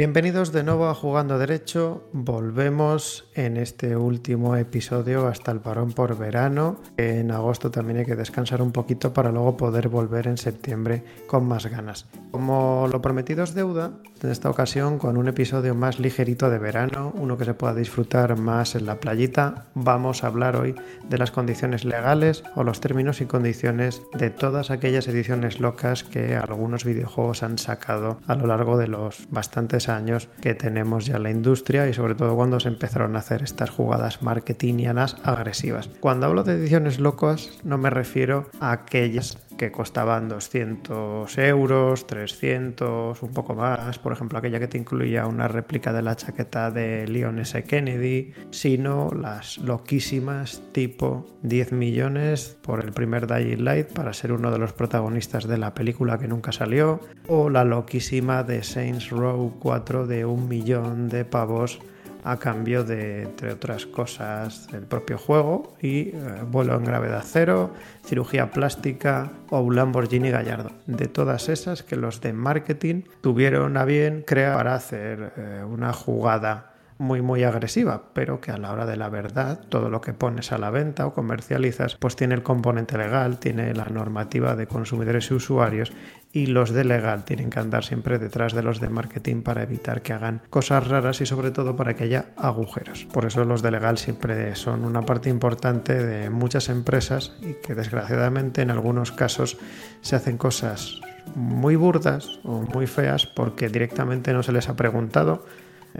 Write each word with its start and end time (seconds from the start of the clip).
Bienvenidos 0.00 0.52
de 0.52 0.62
nuevo 0.62 0.86
a 0.86 0.94
Jugando 0.94 1.40
Derecho. 1.40 2.04
Volvemos 2.12 3.28
en 3.34 3.56
este 3.56 3.96
último 3.96 4.54
episodio 4.54 5.26
hasta 5.26 5.50
el 5.50 5.58
parón 5.58 5.92
por 5.92 6.16
verano. 6.16 6.80
En 6.96 7.32
agosto 7.32 7.72
también 7.72 7.98
hay 7.98 8.04
que 8.04 8.14
descansar 8.14 8.62
un 8.62 8.70
poquito 8.70 9.12
para 9.12 9.32
luego 9.32 9.56
poder 9.56 9.88
volver 9.88 10.28
en 10.28 10.38
septiembre 10.38 11.02
con 11.26 11.48
más 11.48 11.66
ganas. 11.66 12.06
Como 12.30 12.86
lo 12.86 13.02
prometido 13.02 13.42
es 13.42 13.54
deuda, 13.54 13.90
en 14.22 14.30
esta 14.30 14.50
ocasión 14.50 14.98
con 14.98 15.16
un 15.16 15.26
episodio 15.26 15.74
más 15.74 15.98
ligerito 15.98 16.48
de 16.48 16.58
verano, 16.58 17.12
uno 17.16 17.36
que 17.36 17.44
se 17.44 17.54
pueda 17.54 17.74
disfrutar 17.74 18.38
más 18.38 18.76
en 18.76 18.86
la 18.86 19.00
playita, 19.00 19.66
vamos 19.74 20.22
a 20.22 20.28
hablar 20.28 20.54
hoy 20.54 20.76
de 21.08 21.18
las 21.18 21.32
condiciones 21.32 21.84
legales 21.84 22.44
o 22.54 22.62
los 22.62 22.80
términos 22.80 23.20
y 23.20 23.26
condiciones 23.26 24.02
de 24.16 24.30
todas 24.30 24.70
aquellas 24.70 25.08
ediciones 25.08 25.58
locas 25.58 26.04
que 26.04 26.36
algunos 26.36 26.84
videojuegos 26.84 27.42
han 27.42 27.58
sacado 27.58 28.20
a 28.28 28.36
lo 28.36 28.46
largo 28.46 28.76
de 28.76 28.86
los 28.86 29.26
bastantes 29.30 29.87
años 29.88 30.28
que 30.40 30.54
tenemos 30.54 31.06
ya 31.06 31.18
la 31.18 31.30
industria 31.30 31.88
y 31.88 31.94
sobre 31.94 32.14
todo 32.14 32.36
cuando 32.36 32.60
se 32.60 32.68
empezaron 32.68 33.16
a 33.16 33.20
hacer 33.20 33.42
estas 33.42 33.70
jugadas 33.70 34.22
marketingianas 34.22 35.16
agresivas. 35.22 35.88
Cuando 36.00 36.26
hablo 36.26 36.44
de 36.44 36.54
ediciones 36.54 36.98
locas 36.98 37.50
no 37.64 37.78
me 37.78 37.90
refiero 37.90 38.50
a 38.60 38.72
aquellas 38.72 39.38
que 39.58 39.70
costaban 39.70 40.28
200 40.28 41.36
euros, 41.36 42.06
300, 42.06 43.22
un 43.22 43.32
poco 43.34 43.54
más, 43.54 43.98
por 43.98 44.12
ejemplo 44.12 44.38
aquella 44.38 44.58
que 44.58 44.68
te 44.68 44.78
incluía 44.78 45.26
una 45.26 45.48
réplica 45.48 45.92
de 45.92 46.00
la 46.00 46.16
chaqueta 46.16 46.70
de 46.70 47.06
Leon 47.06 47.40
S. 47.40 47.64
Kennedy, 47.64 48.32
sino 48.50 49.10
las 49.10 49.58
loquísimas 49.58 50.62
tipo 50.72 51.26
10 51.42 51.72
millones 51.72 52.56
por 52.62 52.82
el 52.82 52.92
primer 52.92 53.26
Dying 53.26 53.64
Light 53.64 53.92
para 53.92 54.14
ser 54.14 54.32
uno 54.32 54.50
de 54.50 54.58
los 54.58 54.72
protagonistas 54.72 55.46
de 55.46 55.58
la 55.58 55.74
película 55.74 56.18
que 56.18 56.28
nunca 56.28 56.52
salió, 56.52 57.00
o 57.26 57.50
la 57.50 57.64
loquísima 57.64 58.44
de 58.44 58.62
Saints 58.62 59.10
Row 59.10 59.56
4 59.58 60.06
de 60.06 60.24
un 60.24 60.48
millón 60.48 61.08
de 61.08 61.24
pavos 61.24 61.80
a 62.24 62.38
cambio 62.38 62.84
de, 62.84 63.22
entre 63.22 63.52
otras 63.52 63.86
cosas, 63.86 64.68
el 64.72 64.82
propio 64.82 65.18
juego 65.18 65.74
y 65.80 66.08
eh, 66.08 66.14
vuelo 66.46 66.74
en 66.76 66.84
gravedad 66.84 67.22
cero, 67.24 67.70
cirugía 68.04 68.50
plástica 68.50 69.30
o 69.50 69.60
un 69.60 69.76
Lamborghini 69.76 70.30
Gallardo. 70.30 70.72
De 70.86 71.08
todas 71.08 71.48
esas 71.48 71.82
que 71.82 71.96
los 71.96 72.20
de 72.20 72.32
marketing 72.32 73.02
tuvieron 73.20 73.76
a 73.76 73.84
bien 73.84 74.24
crear 74.26 74.56
para 74.56 74.74
hacer 74.74 75.32
eh, 75.36 75.64
una 75.64 75.92
jugada 75.92 76.72
muy 76.98 77.22
muy 77.22 77.44
agresiva, 77.44 78.10
pero 78.12 78.40
que 78.40 78.50
a 78.50 78.58
la 78.58 78.72
hora 78.72 78.86
de 78.86 78.96
la 78.96 79.08
verdad 79.08 79.60
todo 79.68 79.88
lo 79.88 80.00
que 80.00 80.12
pones 80.12 80.52
a 80.52 80.58
la 80.58 80.70
venta 80.70 81.06
o 81.06 81.14
comercializas 81.14 81.96
pues 81.96 82.16
tiene 82.16 82.34
el 82.34 82.42
componente 82.42 82.98
legal, 82.98 83.38
tiene 83.38 83.72
la 83.74 83.86
normativa 83.86 84.56
de 84.56 84.66
consumidores 84.66 85.30
y 85.30 85.34
usuarios 85.34 85.92
y 86.32 86.46
los 86.46 86.70
de 86.70 86.84
legal 86.84 87.24
tienen 87.24 87.50
que 87.50 87.60
andar 87.60 87.84
siempre 87.84 88.18
detrás 88.18 88.52
de 88.52 88.62
los 88.62 88.80
de 88.80 88.88
marketing 88.88 89.42
para 89.42 89.62
evitar 89.62 90.02
que 90.02 90.12
hagan 90.12 90.42
cosas 90.50 90.86
raras 90.86 91.20
y 91.20 91.26
sobre 91.26 91.50
todo 91.50 91.76
para 91.76 91.94
que 91.94 92.04
haya 92.04 92.26
agujeros. 92.36 93.06
Por 93.06 93.24
eso 93.24 93.44
los 93.44 93.62
de 93.62 93.70
legal 93.70 93.98
siempre 93.98 94.54
son 94.54 94.84
una 94.84 95.02
parte 95.02 95.30
importante 95.30 95.94
de 96.04 96.30
muchas 96.30 96.68
empresas 96.68 97.36
y 97.40 97.54
que 97.54 97.74
desgraciadamente 97.74 98.62
en 98.62 98.70
algunos 98.70 99.12
casos 99.12 99.56
se 100.00 100.16
hacen 100.16 100.36
cosas 100.36 101.00
muy 101.34 101.76
burdas 101.76 102.40
o 102.44 102.62
muy 102.62 102.86
feas 102.86 103.26
porque 103.26 103.68
directamente 103.68 104.32
no 104.32 104.42
se 104.42 104.52
les 104.52 104.68
ha 104.68 104.76
preguntado 104.76 105.44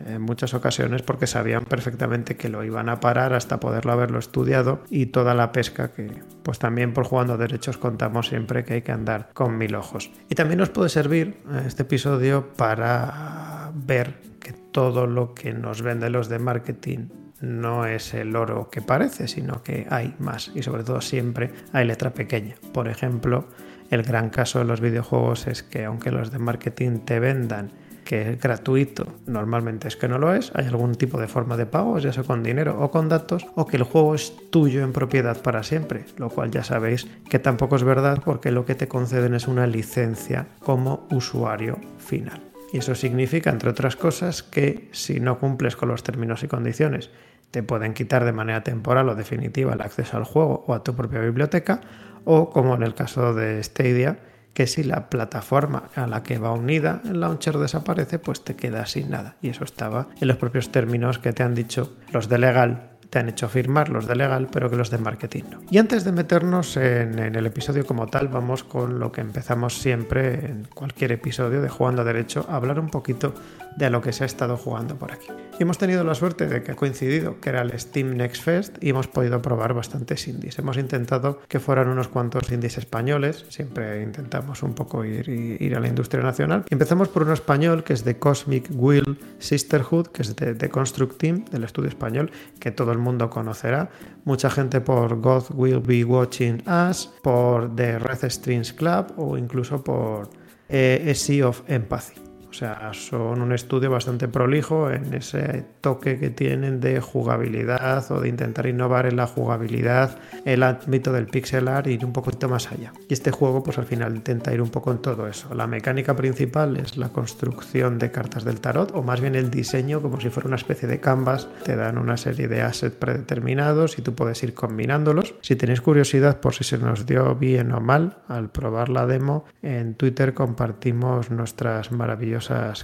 en 0.06 0.22
muchas 0.22 0.54
ocasiones 0.54 1.02
porque 1.02 1.26
sabían 1.26 1.64
perfectamente 1.64 2.36
que 2.36 2.48
lo 2.48 2.64
iban 2.64 2.88
a 2.88 3.00
parar 3.00 3.34
hasta 3.34 3.60
poderlo 3.60 3.92
haberlo 3.92 4.18
estudiado 4.18 4.82
y 4.90 5.06
toda 5.06 5.34
la 5.34 5.52
pesca 5.52 5.92
que 5.92 6.10
pues 6.42 6.58
también 6.58 6.92
por 6.92 7.04
jugando 7.04 7.36
derechos 7.36 7.78
contamos 7.78 8.28
siempre 8.28 8.64
que 8.64 8.74
hay 8.74 8.82
que 8.82 8.92
andar 8.92 9.30
con 9.34 9.58
mil 9.58 9.74
ojos. 9.74 10.10
Y 10.28 10.34
también 10.34 10.58
nos 10.58 10.70
puede 10.70 10.88
servir 10.88 11.40
eh, 11.50 11.62
este 11.66 11.82
episodio 11.82 12.52
para 12.54 13.70
ver 13.74 14.14
que 14.40 14.52
todo 14.52 15.06
lo 15.06 15.34
que 15.34 15.52
nos 15.52 15.82
venden 15.82 16.12
los 16.12 16.28
de 16.28 16.38
marketing 16.38 17.08
no 17.40 17.86
es 17.86 18.14
el 18.14 18.34
oro 18.34 18.68
que 18.70 18.82
parece, 18.82 19.28
sino 19.28 19.62
que 19.62 19.86
hay 19.90 20.14
más 20.18 20.50
y 20.54 20.62
sobre 20.62 20.82
todo 20.82 21.00
siempre 21.00 21.52
hay 21.72 21.86
letra 21.86 22.10
pequeña. 22.10 22.56
Por 22.72 22.88
ejemplo, 22.88 23.48
el 23.90 24.02
gran 24.02 24.30
caso 24.30 24.58
de 24.58 24.64
los 24.64 24.80
videojuegos 24.80 25.46
es 25.46 25.62
que 25.62 25.84
aunque 25.84 26.10
los 26.10 26.30
de 26.30 26.38
marketing 26.38 27.00
te 27.00 27.20
vendan 27.20 27.70
que 28.08 28.30
es 28.30 28.40
gratuito, 28.40 29.06
normalmente 29.26 29.86
es 29.86 29.94
que 29.94 30.08
no 30.08 30.16
lo 30.16 30.32
es, 30.32 30.50
hay 30.54 30.64
algún 30.64 30.94
tipo 30.94 31.20
de 31.20 31.28
forma 31.28 31.58
de 31.58 31.66
pago, 31.66 31.98
ya 31.98 32.10
sea 32.10 32.22
con 32.22 32.42
dinero 32.42 32.74
o 32.80 32.90
con 32.90 33.10
datos, 33.10 33.46
o 33.54 33.66
que 33.66 33.76
el 33.76 33.82
juego 33.82 34.14
es 34.14 34.32
tuyo 34.48 34.82
en 34.82 34.94
propiedad 34.94 35.36
para 35.42 35.62
siempre, 35.62 36.06
lo 36.16 36.30
cual 36.30 36.50
ya 36.50 36.64
sabéis 36.64 37.06
que 37.28 37.38
tampoco 37.38 37.76
es 37.76 37.84
verdad 37.84 38.22
porque 38.24 38.50
lo 38.50 38.64
que 38.64 38.74
te 38.74 38.88
conceden 38.88 39.34
es 39.34 39.46
una 39.46 39.66
licencia 39.66 40.46
como 40.60 41.06
usuario 41.10 41.76
final. 41.98 42.40
Y 42.72 42.78
eso 42.78 42.94
significa, 42.94 43.50
entre 43.50 43.68
otras 43.68 43.94
cosas, 43.94 44.42
que 44.42 44.88
si 44.92 45.20
no 45.20 45.38
cumples 45.38 45.76
con 45.76 45.90
los 45.90 46.02
términos 46.02 46.42
y 46.42 46.48
condiciones, 46.48 47.10
te 47.50 47.62
pueden 47.62 47.92
quitar 47.92 48.24
de 48.24 48.32
manera 48.32 48.62
temporal 48.62 49.10
o 49.10 49.16
definitiva 49.16 49.74
el 49.74 49.82
acceso 49.82 50.16
al 50.16 50.24
juego 50.24 50.64
o 50.66 50.72
a 50.72 50.82
tu 50.82 50.96
propia 50.96 51.20
biblioteca, 51.20 51.82
o 52.24 52.48
como 52.48 52.74
en 52.74 52.84
el 52.84 52.94
caso 52.94 53.34
de 53.34 53.62
Stadia, 53.62 54.18
que 54.54 54.66
si 54.66 54.82
la 54.82 55.08
plataforma 55.08 55.90
a 55.94 56.06
la 56.06 56.22
que 56.22 56.38
va 56.38 56.52
unida 56.52 57.00
el 57.04 57.20
launcher 57.20 57.58
desaparece, 57.58 58.18
pues 58.18 58.42
te 58.42 58.56
quedas 58.56 58.92
sin 58.92 59.10
nada. 59.10 59.36
Y 59.40 59.50
eso 59.50 59.64
estaba 59.64 60.08
en 60.20 60.28
los 60.28 60.36
propios 60.36 60.70
términos 60.70 61.18
que 61.18 61.32
te 61.32 61.42
han 61.42 61.54
dicho 61.54 61.96
los 62.12 62.28
de 62.28 62.38
legal 62.38 62.97
te 63.10 63.18
han 63.18 63.28
hecho 63.28 63.48
firmar 63.48 63.88
los 63.88 64.06
de 64.06 64.16
legal, 64.16 64.48
pero 64.52 64.70
que 64.70 64.76
los 64.76 64.90
de 64.90 64.98
marketing 64.98 65.44
no. 65.50 65.60
Y 65.70 65.78
antes 65.78 66.04
de 66.04 66.12
meternos 66.12 66.76
en, 66.76 67.18
el 67.18 67.46
episodio 67.46 67.86
como 67.86 68.06
tal, 68.06 68.28
vamos 68.28 68.64
con 68.64 68.98
lo 68.98 69.12
que 69.12 69.20
empezamos 69.20 69.78
siempre 69.78 70.34
en 70.34 70.66
cualquier 70.74 71.12
episodio 71.12 71.62
de 71.62 71.68
Jugando 71.68 72.02
a 72.02 72.04
Derecho, 72.04 72.46
a 72.48 72.56
hablar 72.56 72.78
un 72.80 72.90
poquito 72.90 73.34
de 73.76 73.90
lo 73.90 74.02
que 74.02 74.12
se 74.12 74.24
ha 74.24 74.26
estado 74.26 74.56
jugando 74.56 74.96
por 74.96 75.12
aquí. 75.12 75.28
Y 75.58 75.62
hemos 75.62 75.78
tenido 75.78 76.02
la 76.02 76.14
suerte 76.14 76.46
de 76.46 76.62
que 76.62 76.72
ha 76.72 76.76
coincidido 76.76 77.40
que 77.40 77.50
era 77.50 77.62
el 77.62 77.78
Steam 77.78 78.16
Next 78.16 78.42
Fest 78.42 78.76
y 78.80 78.90
hemos 78.90 79.06
podido 79.06 79.40
probar 79.40 79.72
bastantes 79.72 80.26
indies. 80.26 80.58
Hemos 80.58 80.76
intentado 80.76 81.40
que 81.48 81.60
fueran 81.60 81.88
unos 81.88 82.08
cuantos 82.08 82.50
indies 82.50 82.76
españoles, 82.76 83.46
siempre 83.48 84.02
intentamos 84.02 84.62
un 84.62 84.74
poco 84.74 85.04
ir, 85.04 85.28
ir 85.28 85.76
a 85.76 85.80
la 85.80 85.88
industria 85.88 86.22
nacional. 86.22 86.64
empezamos 86.70 87.08
por 87.08 87.22
uno 87.22 87.32
español 87.32 87.84
que 87.84 87.92
es 87.92 88.04
de 88.04 88.18
Cosmic 88.18 88.68
Will 88.72 89.18
Sisterhood, 89.38 90.08
que 90.08 90.22
es 90.22 90.34
de, 90.34 90.54
de 90.54 90.68
Construct 90.68 91.16
Team, 91.16 91.44
del 91.44 91.64
estudio 91.64 91.88
español, 91.88 92.32
que 92.58 92.72
todo 92.72 92.90
el 92.90 92.98
conocerá. 93.30 93.88
Mucha 94.24 94.50
gente 94.50 94.80
por 94.80 95.20
God 95.20 95.44
Will 95.54 95.80
Be 95.80 96.04
Watching 96.04 96.62
Us, 96.68 97.10
por 97.22 97.74
The 97.74 97.98
Red 97.98 98.24
Strings 98.28 98.72
Club 98.72 99.12
o 99.16 99.38
incluso 99.38 99.82
por 99.82 100.28
eh, 100.68 101.12
Sea 101.14 101.44
of 101.44 101.62
Empathy. 101.66 102.27
O 102.50 102.54
sea, 102.54 102.90
son 102.94 103.42
un 103.42 103.52
estudio 103.52 103.90
bastante 103.90 104.26
prolijo 104.26 104.90
en 104.90 105.12
ese 105.12 105.64
toque 105.82 106.18
que 106.18 106.30
tienen 106.30 106.80
de 106.80 107.00
jugabilidad 107.00 108.10
o 108.10 108.20
de 108.20 108.28
intentar 108.30 108.66
innovar 108.66 109.06
en 109.06 109.16
la 109.16 109.26
jugabilidad, 109.26 110.18
el 110.44 110.62
ámbito 110.62 111.12
del 111.12 111.26
pixel 111.26 111.68
art 111.68 111.86
y 111.86 111.92
ir 111.92 112.04
un 112.04 112.12
poquito 112.12 112.48
más 112.48 112.72
allá. 112.72 112.92
Y 113.08 113.12
este 113.12 113.30
juego, 113.30 113.62
pues 113.62 113.78
al 113.78 113.84
final 113.84 114.16
intenta 114.16 114.52
ir 114.52 114.62
un 114.62 114.70
poco 114.70 114.90
en 114.92 114.98
todo 114.98 115.28
eso. 115.28 115.54
La 115.54 115.66
mecánica 115.66 116.16
principal 116.16 116.78
es 116.78 116.96
la 116.96 117.10
construcción 117.10 117.98
de 117.98 118.10
cartas 118.10 118.44
del 118.44 118.60
tarot, 118.60 118.92
o 118.94 119.02
más 119.02 119.20
bien 119.20 119.34
el 119.34 119.50
diseño, 119.50 120.00
como 120.00 120.20
si 120.20 120.30
fuera 120.30 120.46
una 120.46 120.56
especie 120.56 120.88
de 120.88 121.00
canvas. 121.00 121.48
Te 121.64 121.76
dan 121.76 121.98
una 121.98 122.16
serie 122.16 122.48
de 122.48 122.62
assets 122.62 122.96
predeterminados 122.96 123.98
y 123.98 124.02
tú 124.02 124.14
puedes 124.14 124.42
ir 124.42 124.54
combinándolos. 124.54 125.34
Si 125.42 125.54
tenéis 125.54 125.82
curiosidad 125.82 126.40
por 126.40 126.54
si 126.54 126.64
se 126.64 126.78
nos 126.78 127.04
dio 127.04 127.34
bien 127.34 127.72
o 127.72 127.80
mal 127.80 128.18
al 128.26 128.50
probar 128.50 128.88
la 128.88 129.06
demo, 129.06 129.44
en 129.62 129.94
Twitter 129.94 130.32
compartimos 130.32 131.30
nuestras 131.30 131.92
maravillosas 131.92 132.37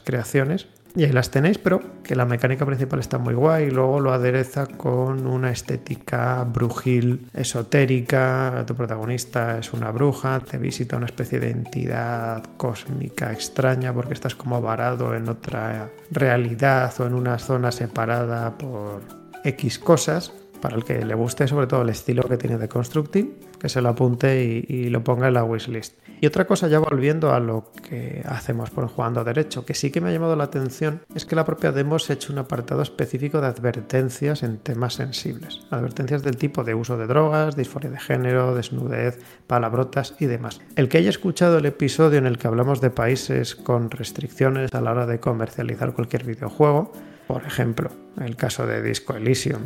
creaciones. 0.05 0.67
Y 0.97 1.03
ahí 1.03 1.12
las 1.12 1.33
tenéis, 1.33 1.59
pero 1.59 1.81
que 2.05 2.15
la 2.15 2.25
mecánica 2.25 2.65
principal 2.65 3.01
está 3.01 3.19
muy 3.19 3.35
guay 3.35 3.65
y 3.65 3.71
luego 3.71 3.99
lo 3.99 4.12
adereza 4.12 4.67
con 4.67 5.27
una 5.27 5.51
estética 5.51 6.45
brujil 6.45 7.29
esotérica. 7.35 8.62
Tu 8.65 8.77
protagonista 8.77 9.59
es 9.59 9.73
una 9.73 9.91
bruja, 9.91 10.39
te 10.39 10.56
visita 10.56 10.97
una 10.97 11.06
especie 11.06 11.41
de 11.41 11.51
entidad 11.51 12.45
cósmica 12.56 13.33
extraña 13.33 13.93
porque 13.93 14.15
estás 14.15 14.37
como 14.37 14.62
varado 14.62 15.17
en 15.17 15.29
otra 15.29 15.91
realidad 16.12 16.93
o 17.01 17.06
en 17.06 17.15
una 17.15 17.41
zona 17.41 17.73
separada 17.73 18.56
por 18.56 19.03
X 19.43 19.81
cosas 19.81 20.33
para 20.61 20.77
el 20.77 20.85
que 20.85 21.05
le 21.05 21.15
guste 21.15 21.49
sobre 21.49 21.67
todo 21.67 21.83
el 21.83 21.91
estilo 21.91 22.23
que 22.23 22.39
tiene 22.39 22.56
de 22.56 22.69
Constructing, 22.69 23.35
que 23.64 23.70
se 23.70 23.81
lo 23.81 23.88
apunte 23.88 24.44
y, 24.69 24.90
lo 24.90 25.02
ponga 25.02 25.28
en 25.28 25.32
la 25.32 25.43
wishlist. 25.43 25.96
Y 26.20 26.26
otra 26.26 26.46
cosa, 26.46 26.69
ya 26.69 26.81
volviendo 26.81 27.32
a 27.32 27.40
lo 27.40 27.72
que 27.88 28.22
hacemos 28.26 28.69
por 28.69 28.87
jugando 28.88 29.25
derecho, 29.25 29.64
que 29.64 29.72
sí 29.72 29.90
que 29.90 30.02
me 30.02 30.11
ha 30.11 30.12
llamado 30.12 30.37
la 30.37 30.44
atención, 30.44 31.00
es 31.14 31.25
que 31.25 31.34
la 31.34 31.46
propia 31.46 31.72
demo 31.72 31.99
se 31.99 32.12
ha 32.12 32.16
hecho 32.16 32.31
un 32.31 32.40
apartado 32.40 32.82
específico 32.82 33.40
de 33.40 33.46
advertencias 33.46 34.43
en 34.43 34.58
temas 34.58 34.93
sensibles. 34.93 35.62
Advertencias 35.70 36.22
del 36.22 36.37
tipo 36.37 36.62
de 36.62 36.75
uso 36.75 36.99
de 36.99 37.06
drogas, 37.06 37.56
disforia 37.56 37.88
de 37.88 37.99
género, 37.99 38.55
desnudez, 38.55 39.19
palabrotas 39.46 40.14
y 40.20 40.26
demás. 40.26 40.60
El 40.76 40.90
que 40.90 40.99
haya 40.99 41.08
escuchado 41.08 41.56
el 41.56 41.64
episodio 41.64 42.19
en 42.19 42.26
el 42.26 42.37
que 42.37 42.49
hablamos 42.49 42.82
de 42.82 42.90
países 42.90 43.55
con 43.55 43.90
restricciones 43.90 44.75
a 44.75 44.82
la 44.82 44.90
hora 44.90 45.06
de 45.06 45.20
comercializar 45.20 45.94
cualquier 45.94 46.25
videojuego, 46.25 46.93
por 47.26 47.46
ejemplo, 47.46 47.88
el 48.20 48.37
caso 48.37 48.67
de 48.67 48.82
Disco 48.82 49.14
Elysium 49.14 49.62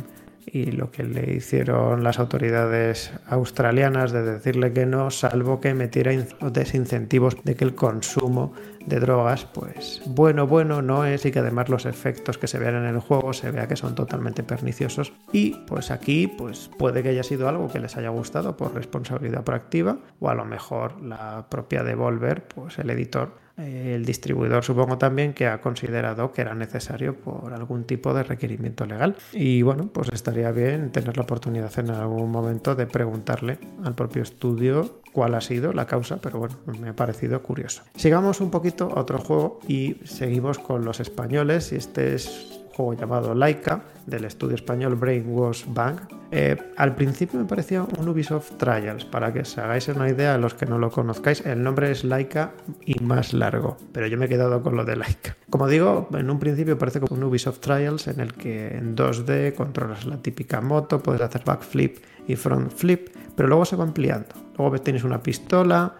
y 0.51 0.71
lo 0.71 0.91
que 0.91 1.03
le 1.03 1.33
hicieron 1.33 2.03
las 2.03 2.19
autoridades 2.19 3.11
australianas 3.27 4.11
de 4.11 4.23
decirle 4.23 4.73
que 4.73 4.85
no, 4.85 5.11
salvo 5.11 5.59
que 5.59 5.73
metiera 5.73 6.11
desincentivos 6.51 7.37
de 7.43 7.55
que 7.55 7.65
el 7.65 7.75
consumo 7.75 8.53
de 8.85 8.99
drogas, 8.99 9.45
pues 9.45 10.01
bueno, 10.05 10.47
bueno 10.47 10.81
no 10.81 11.05
es 11.05 11.25
y 11.25 11.31
que 11.31 11.39
además 11.39 11.69
los 11.69 11.85
efectos 11.85 12.37
que 12.37 12.47
se 12.47 12.57
vean 12.57 12.75
en 12.75 12.85
el 12.85 12.99
juego 12.99 13.33
se 13.33 13.51
vea 13.51 13.67
que 13.67 13.75
son 13.75 13.93
totalmente 13.93 14.43
perniciosos. 14.43 15.13
Y 15.31 15.51
pues 15.67 15.91
aquí 15.91 16.27
pues 16.27 16.69
puede 16.77 17.03
que 17.03 17.09
haya 17.09 17.23
sido 17.23 17.47
algo 17.47 17.69
que 17.69 17.79
les 17.79 17.97
haya 17.97 18.09
gustado 18.09 18.57
por 18.57 18.73
responsabilidad 18.73 19.43
proactiva 19.43 19.97
o 20.19 20.29
a 20.29 20.35
lo 20.35 20.45
mejor 20.45 21.01
la 21.01 21.47
propia 21.49 21.83
Devolver, 21.83 22.47
pues 22.47 22.79
el 22.79 22.89
editor 22.89 23.48
el 23.59 24.05
distribuidor 24.05 24.63
supongo 24.63 24.97
también 24.97 25.33
que 25.33 25.47
ha 25.47 25.61
considerado 25.61 26.31
que 26.31 26.41
era 26.41 26.55
necesario 26.55 27.15
por 27.15 27.53
algún 27.53 27.83
tipo 27.83 28.13
de 28.13 28.23
requerimiento 28.23 28.85
legal. 28.85 29.15
Y 29.33 29.61
bueno, 29.61 29.89
pues 29.91 30.09
estaría 30.13 30.51
bien 30.51 30.91
tener 30.91 31.17
la 31.17 31.23
oportunidad 31.23 31.77
en 31.79 31.91
algún 31.91 32.31
momento 32.31 32.75
de 32.75 32.87
preguntarle 32.87 33.59
al 33.83 33.95
propio 33.95 34.23
estudio 34.23 34.99
cuál 35.11 35.35
ha 35.35 35.41
sido 35.41 35.73
la 35.73 35.85
causa, 35.85 36.17
pero 36.21 36.39
bueno, 36.39 36.55
me 36.79 36.89
ha 36.89 36.95
parecido 36.95 37.41
curioso. 37.41 37.83
Sigamos 37.95 38.41
un 38.41 38.51
poquito 38.51 38.91
a 38.95 39.01
otro 39.01 39.19
juego 39.19 39.59
y 39.67 39.97
seguimos 40.05 40.59
con 40.59 40.85
los 40.85 40.99
españoles 40.99 41.71
y 41.71 41.75
este 41.75 42.15
es 42.15 42.58
juego 42.79 42.93
llamado 42.93 43.35
Laika, 43.35 43.81
del 44.05 44.23
estudio 44.23 44.55
español 44.55 44.95
Brainwash 44.95 45.65
Bank. 45.67 46.03
Eh, 46.31 46.55
al 46.77 46.95
principio 46.95 47.37
me 47.37 47.45
parecía 47.45 47.83
un 47.83 48.07
Ubisoft 48.07 48.51
Trials, 48.57 49.03
para 49.03 49.33
que 49.33 49.41
os 49.41 49.57
hagáis 49.57 49.89
una 49.89 50.07
idea, 50.07 50.35
a 50.35 50.37
los 50.37 50.53
que 50.53 50.65
no 50.65 50.77
lo 50.77 50.89
conozcáis, 50.89 51.45
el 51.45 51.61
nombre 51.61 51.91
es 51.91 52.05
Laika 52.05 52.53
y 52.85 52.97
más 53.03 53.33
largo, 53.33 53.75
pero 53.91 54.07
yo 54.07 54.17
me 54.17 54.27
he 54.27 54.29
quedado 54.29 54.63
con 54.63 54.77
lo 54.77 54.85
de 54.85 54.95
Laika. 54.95 55.35
Como 55.49 55.67
digo, 55.67 56.07
en 56.13 56.29
un 56.29 56.39
principio 56.39 56.77
parece 56.77 57.01
como 57.01 57.17
un 57.17 57.23
Ubisoft 57.23 57.59
Trials 57.59 58.07
en 58.07 58.21
el 58.21 58.33
que 58.33 58.69
en 58.69 58.95
2D 58.95 59.55
controlas 59.55 60.05
la 60.05 60.21
típica 60.21 60.61
moto, 60.61 61.03
puedes 61.03 61.21
hacer 61.21 61.43
backflip 61.43 61.97
y 62.27 62.37
front 62.37 62.71
flip, 62.71 63.09
pero 63.35 63.49
luego 63.49 63.65
se 63.65 63.75
va 63.75 63.83
ampliando. 63.83 64.29
Luego 64.57 64.77
tienes 64.79 65.03
una 65.03 65.21
pistola, 65.21 65.95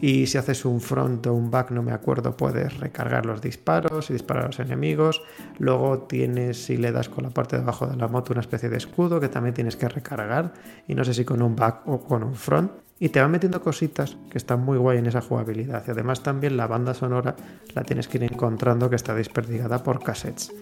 y 0.00 0.26
si 0.26 0.38
haces 0.38 0.64
un 0.64 0.80
front 0.80 1.26
o 1.26 1.34
un 1.34 1.50
back, 1.50 1.70
no 1.70 1.82
me 1.82 1.92
acuerdo, 1.92 2.36
puedes 2.36 2.78
recargar 2.78 3.26
los 3.26 3.40
disparos 3.40 4.10
y 4.10 4.14
disparar 4.14 4.44
a 4.44 4.46
los 4.48 4.60
enemigos. 4.60 5.22
Luego 5.58 6.00
tienes, 6.00 6.64
si 6.64 6.76
le 6.76 6.92
das 6.92 7.08
con 7.08 7.24
la 7.24 7.30
parte 7.30 7.56
de 7.56 7.62
abajo 7.62 7.86
de 7.86 7.96
la 7.96 8.08
moto, 8.08 8.32
una 8.32 8.40
especie 8.40 8.68
de 8.68 8.76
escudo 8.76 9.20
que 9.20 9.28
también 9.28 9.54
tienes 9.54 9.76
que 9.76 9.88
recargar. 9.88 10.52
Y 10.88 10.94
no 10.94 11.04
sé 11.04 11.14
si 11.14 11.24
con 11.24 11.42
un 11.42 11.54
back 11.54 11.86
o 11.86 12.00
con 12.00 12.22
un 12.22 12.34
front. 12.34 12.72
Y 12.98 13.08
te 13.08 13.20
va 13.20 13.28
metiendo 13.28 13.60
cositas 13.60 14.16
que 14.30 14.38
están 14.38 14.60
muy 14.60 14.78
guay 14.78 14.98
en 14.98 15.06
esa 15.06 15.20
jugabilidad. 15.20 15.84
Y 15.86 15.90
además 15.90 16.22
también 16.22 16.56
la 16.56 16.66
banda 16.66 16.94
sonora 16.94 17.34
la 17.74 17.82
tienes 17.82 18.08
que 18.08 18.18
ir 18.18 18.24
encontrando 18.24 18.88
que 18.88 18.96
está 18.96 19.14
desperdigada 19.14 19.82
por 19.82 20.02
cassettes. 20.02 20.52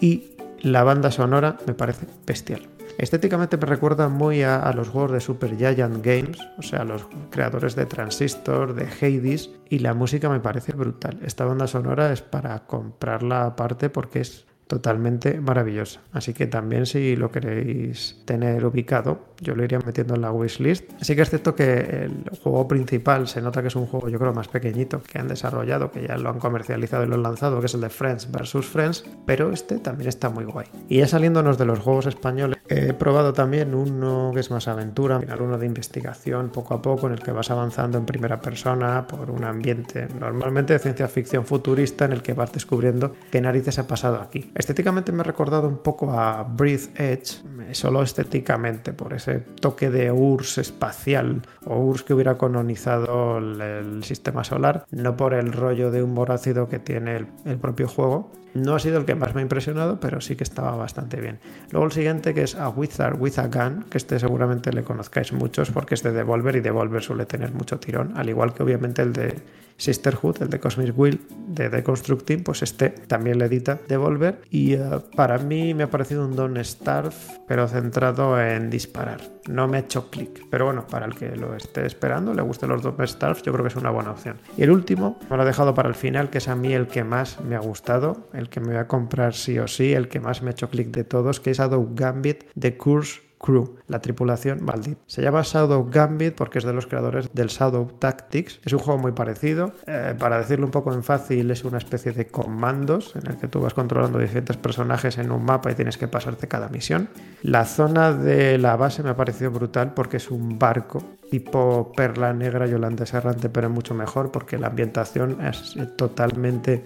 Y 0.00 0.32
la 0.60 0.84
banda 0.84 1.10
sonora 1.10 1.56
me 1.66 1.74
parece 1.74 2.06
bestial. 2.26 2.73
Estéticamente 2.98 3.56
me 3.56 3.66
recuerda 3.66 4.08
muy 4.08 4.42
a, 4.42 4.72
los 4.72 4.88
juegos 4.88 5.12
de 5.12 5.20
Super 5.20 5.56
Giant 5.56 6.04
Games, 6.04 6.38
o 6.58 6.62
sea, 6.62 6.84
los 6.84 7.06
creadores 7.30 7.74
de 7.74 7.86
Transistor, 7.86 8.74
de 8.74 8.84
Hades, 8.84 9.50
y 9.68 9.80
la 9.80 9.94
música 9.94 10.28
me 10.28 10.40
parece 10.40 10.72
brutal. 10.72 11.18
Esta 11.24 11.44
banda 11.44 11.66
sonora 11.66 12.12
es 12.12 12.22
para 12.22 12.66
comprarla 12.66 13.46
aparte 13.46 13.90
porque 13.90 14.20
es 14.20 14.46
totalmente 14.66 15.40
maravillosa. 15.40 16.00
Así 16.12 16.32
que 16.32 16.46
también 16.46 16.86
si 16.86 17.16
lo 17.16 17.30
queréis 17.30 18.22
tener 18.24 18.64
ubicado, 18.64 19.20
yo 19.40 19.54
lo 19.54 19.64
iría 19.64 19.78
metiendo 19.80 20.14
en 20.14 20.22
la 20.22 20.32
wishlist. 20.32 20.90
Así 21.00 21.14
que 21.14 21.22
es 21.22 21.30
cierto 21.30 21.54
que 21.54 22.04
el 22.04 22.24
juego 22.42 22.66
principal 22.66 23.28
se 23.28 23.42
nota 23.42 23.60
que 23.62 23.68
es 23.68 23.76
un 23.76 23.86
juego 23.86 24.08
yo 24.08 24.18
creo 24.18 24.32
más 24.32 24.48
pequeñito 24.48 25.02
que 25.02 25.18
han 25.18 25.28
desarrollado, 25.28 25.90
que 25.90 26.06
ya 26.06 26.16
lo 26.16 26.30
han 26.30 26.38
comercializado 26.38 27.04
y 27.04 27.08
lo 27.08 27.16
han 27.16 27.22
lanzado, 27.22 27.60
que 27.60 27.66
es 27.66 27.74
el 27.74 27.80
de 27.80 27.90
Friends 27.90 28.30
vs. 28.30 28.66
Friends, 28.66 29.04
pero 29.26 29.52
este 29.52 29.78
también 29.78 30.08
está 30.08 30.30
muy 30.30 30.44
guay. 30.44 30.66
Y 30.88 30.98
ya 30.98 31.06
saliéndonos 31.06 31.58
de 31.58 31.66
los 31.66 31.78
juegos 31.78 32.06
españoles, 32.06 32.58
he 32.68 32.92
probado 32.94 33.32
también 33.32 33.74
uno 33.74 34.30
que 34.32 34.40
es 34.40 34.50
más 34.50 34.68
aventura, 34.68 35.20
uno 35.38 35.58
de 35.58 35.66
investigación 35.66 36.50
poco 36.50 36.74
a 36.74 36.82
poco 36.82 37.06
en 37.06 37.14
el 37.14 37.20
que 37.20 37.32
vas 37.32 37.50
avanzando 37.50 37.98
en 37.98 38.06
primera 38.06 38.40
persona 38.40 39.06
por 39.06 39.30
un 39.30 39.44
ambiente 39.44 40.08
normalmente 40.18 40.72
de 40.72 40.78
ciencia 40.78 41.08
ficción 41.08 41.44
futurista 41.44 42.04
en 42.04 42.12
el 42.12 42.22
que 42.22 42.32
vas 42.32 42.52
descubriendo 42.52 43.14
qué 43.30 43.40
narices 43.40 43.78
ha 43.78 43.86
pasado 43.86 44.20
aquí. 44.20 44.50
Estéticamente 44.54 45.10
me 45.10 45.22
ha 45.22 45.24
recordado 45.24 45.66
un 45.66 45.78
poco 45.78 46.12
a 46.12 46.44
Breathe 46.44 46.90
Edge, 46.94 47.42
solo 47.72 48.02
estéticamente, 48.02 48.92
por 48.92 49.12
ese 49.12 49.40
toque 49.40 49.90
de 49.90 50.12
URSS 50.12 50.58
espacial 50.58 51.42
o 51.66 51.78
URSS 51.78 52.02
que 52.04 52.14
hubiera 52.14 52.38
colonizado 52.38 53.38
el, 53.38 54.04
sistema 54.04 54.44
solar, 54.44 54.86
no 54.92 55.16
por 55.16 55.34
el 55.34 55.52
rollo 55.52 55.90
de 55.90 56.02
un 56.02 56.14
ácido 56.30 56.68
que 56.68 56.78
tiene 56.78 57.26
el 57.44 57.58
propio 57.58 57.88
juego, 57.88 58.30
no 58.54 58.74
ha 58.74 58.78
sido 58.78 58.98
el 58.98 59.04
que 59.04 59.14
más 59.14 59.34
me 59.34 59.40
ha 59.40 59.42
impresionado, 59.42 60.00
pero 60.00 60.20
sí 60.20 60.36
que 60.36 60.44
estaba 60.44 60.74
bastante 60.76 61.20
bien. 61.20 61.38
Luego 61.70 61.86
el 61.86 61.92
siguiente 61.92 62.34
que 62.34 62.42
es 62.42 62.54
A 62.54 62.68
Wizard 62.68 63.20
with 63.20 63.38
a 63.38 63.48
Gun, 63.48 63.84
que 63.90 63.98
este 63.98 64.18
seguramente 64.18 64.72
le 64.72 64.84
conozcáis 64.84 65.32
muchos 65.32 65.70
porque 65.70 65.94
es 65.94 66.02
de 66.02 66.12
Devolver 66.12 66.56
y 66.56 66.60
Devolver 66.60 67.02
suele 67.02 67.26
tener 67.26 67.52
mucho 67.52 67.78
tirón, 67.78 68.16
al 68.16 68.28
igual 68.28 68.54
que 68.54 68.62
obviamente 68.62 69.02
el 69.02 69.12
de 69.12 69.34
Sisterhood, 69.76 70.42
el 70.42 70.50
de 70.50 70.60
Cosmic 70.60 70.96
Will 70.96 71.20
de 71.48 71.68
Deconstructing, 71.68 72.44
pues 72.44 72.62
este 72.62 72.90
también 72.90 73.38
le 73.38 73.46
edita 73.46 73.78
Devolver 73.88 74.42
y 74.50 74.74
eh, 74.74 74.80
para 75.16 75.38
mí 75.38 75.74
me 75.74 75.84
ha 75.84 75.90
parecido 75.90 76.24
un 76.24 76.36
Don 76.36 76.62
Starve, 76.64 77.14
pero 77.48 77.66
centrado 77.66 78.40
en 78.40 78.70
disparar. 78.70 79.33
No 79.48 79.68
me 79.68 79.76
ha 79.76 79.80
hecho 79.80 80.10
clic, 80.10 80.46
pero 80.50 80.66
bueno, 80.66 80.86
para 80.86 81.06
el 81.06 81.14
que 81.14 81.36
lo 81.36 81.54
esté 81.54 81.86
esperando, 81.86 82.32
le 82.32 82.42
gusten 82.42 82.70
los 82.70 82.82
Don 82.82 82.96
Starve, 83.06 83.40
yo 83.42 83.52
creo 83.52 83.64
que 83.64 83.68
es 83.68 83.76
una 83.76 83.90
buena 83.90 84.12
opción. 84.12 84.38
Y 84.56 84.62
el 84.62 84.70
último, 84.70 85.18
me 85.28 85.36
lo 85.36 85.42
he 85.42 85.46
dejado 85.46 85.74
para 85.74 85.88
el 85.88 85.94
final, 85.94 86.30
que 86.30 86.38
es 86.38 86.48
a 86.48 86.54
mí 86.54 86.72
el 86.72 86.86
que 86.86 87.04
más 87.04 87.40
me 87.40 87.56
ha 87.56 87.60
gustado, 87.60 88.28
el 88.32 88.48
que 88.48 88.60
me 88.60 88.68
voy 88.68 88.76
a 88.76 88.88
comprar 88.88 89.34
sí 89.34 89.58
o 89.58 89.68
sí, 89.68 89.92
el 89.92 90.08
que 90.08 90.20
más 90.20 90.42
me 90.42 90.50
ha 90.50 90.52
hecho 90.52 90.70
clic 90.70 90.88
de 90.88 91.04
todos, 91.04 91.40
que 91.40 91.50
es 91.50 91.58
Shadow 91.58 91.90
Gambit 91.94 92.44
de 92.54 92.76
Curse 92.76 93.20
Crew, 93.44 93.76
la 93.88 94.00
tripulación 94.00 94.64
maldita. 94.64 95.02
Se 95.06 95.20
llama 95.20 95.42
Shadow 95.44 95.90
Gambit 95.90 96.34
porque 96.34 96.58
es 96.58 96.64
de 96.64 96.72
los 96.72 96.86
creadores 96.86 97.28
del 97.34 97.48
Shadow 97.48 97.86
Tactics. 97.98 98.60
Es 98.64 98.72
un 98.72 98.78
juego 98.78 98.98
muy 98.98 99.12
parecido. 99.12 99.72
Eh, 99.86 100.14
para 100.18 100.38
decirlo 100.38 100.64
un 100.64 100.70
poco 100.70 100.94
en 100.94 101.04
fácil, 101.04 101.50
es 101.50 101.62
una 101.62 101.76
especie 101.76 102.12
de 102.12 102.26
comandos 102.26 103.14
en 103.16 103.26
el 103.26 103.36
que 103.36 103.46
tú 103.46 103.60
vas 103.60 103.74
controlando 103.74 104.18
diferentes 104.18 104.56
personajes 104.56 105.18
en 105.18 105.30
un 105.30 105.44
mapa 105.44 105.70
y 105.70 105.74
tienes 105.74 105.98
que 105.98 106.08
pasarte 106.08 106.48
cada 106.48 106.70
misión. 106.70 107.10
La 107.42 107.66
zona 107.66 108.12
de 108.12 108.56
la 108.56 108.76
base 108.76 109.02
me 109.02 109.10
ha 109.10 109.16
parecido 109.16 109.50
brutal 109.50 109.92
porque 109.92 110.16
es 110.16 110.30
un 110.30 110.58
barco 110.58 111.02
tipo 111.30 111.92
perla 111.94 112.32
negra 112.32 112.66
y 112.66 112.72
holandés 112.72 113.12
errante, 113.12 113.50
pero 113.50 113.68
mucho 113.68 113.92
mejor 113.92 114.30
porque 114.30 114.56
la 114.56 114.68
ambientación 114.68 115.44
es 115.44 115.76
totalmente 115.96 116.84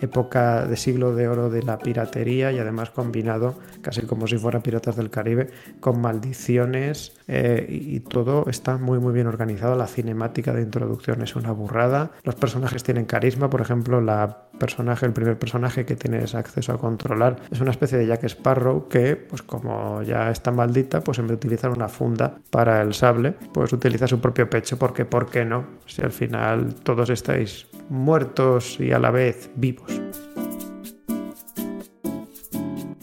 época 0.00 0.66
de 0.66 0.76
siglo 0.76 1.14
de 1.14 1.28
oro 1.28 1.50
de 1.50 1.62
la 1.62 1.78
piratería 1.78 2.52
y 2.52 2.58
además 2.58 2.90
combinado 2.90 3.54
casi 3.82 4.02
como 4.02 4.26
si 4.26 4.38
fuera 4.38 4.60
Piratas 4.60 4.96
del 4.96 5.10
Caribe 5.10 5.48
con 5.80 6.00
maldiciones 6.00 7.12
eh, 7.28 7.66
y 7.68 8.00
todo 8.00 8.46
está 8.48 8.78
muy 8.78 8.98
muy 8.98 9.12
bien 9.12 9.26
organizado. 9.26 9.74
La 9.74 9.86
cinemática 9.86 10.52
de 10.52 10.62
introducción 10.62 11.22
es 11.22 11.36
una 11.36 11.52
burrada. 11.52 12.10
Los 12.22 12.34
personajes 12.34 12.82
tienen 12.82 13.04
carisma, 13.04 13.50
por 13.50 13.60
ejemplo, 13.60 14.00
la 14.00 14.50
personaje, 14.60 15.06
el 15.06 15.12
primer 15.12 15.38
personaje 15.38 15.84
que 15.84 15.96
tienes 15.96 16.34
acceso 16.34 16.72
a 16.72 16.78
controlar 16.78 17.36
es 17.50 17.60
una 17.60 17.70
especie 17.70 17.98
de 17.98 18.06
Jack 18.06 18.24
Sparrow 18.24 18.88
que, 18.88 19.16
pues 19.16 19.42
como 19.42 20.02
ya 20.02 20.30
está 20.30 20.52
maldita, 20.52 21.00
pues 21.00 21.18
en 21.18 21.26
vez 21.26 21.40
de 21.40 21.46
utilizar 21.46 21.70
una 21.70 21.88
funda 21.88 22.38
para 22.50 22.82
el 22.82 22.94
sable, 22.94 23.34
pues 23.52 23.72
utiliza 23.72 24.06
su 24.06 24.20
propio 24.20 24.48
pecho 24.48 24.78
porque, 24.78 25.04
¿por 25.04 25.30
qué 25.30 25.44
no? 25.44 25.64
Si 25.86 26.02
al 26.02 26.12
final 26.12 26.74
todos 26.74 27.10
estáis 27.10 27.66
muertos 27.90 28.78
y 28.80 28.92
a 28.92 28.98
la 28.98 29.10
vez 29.10 29.50
vivos. 29.56 30.00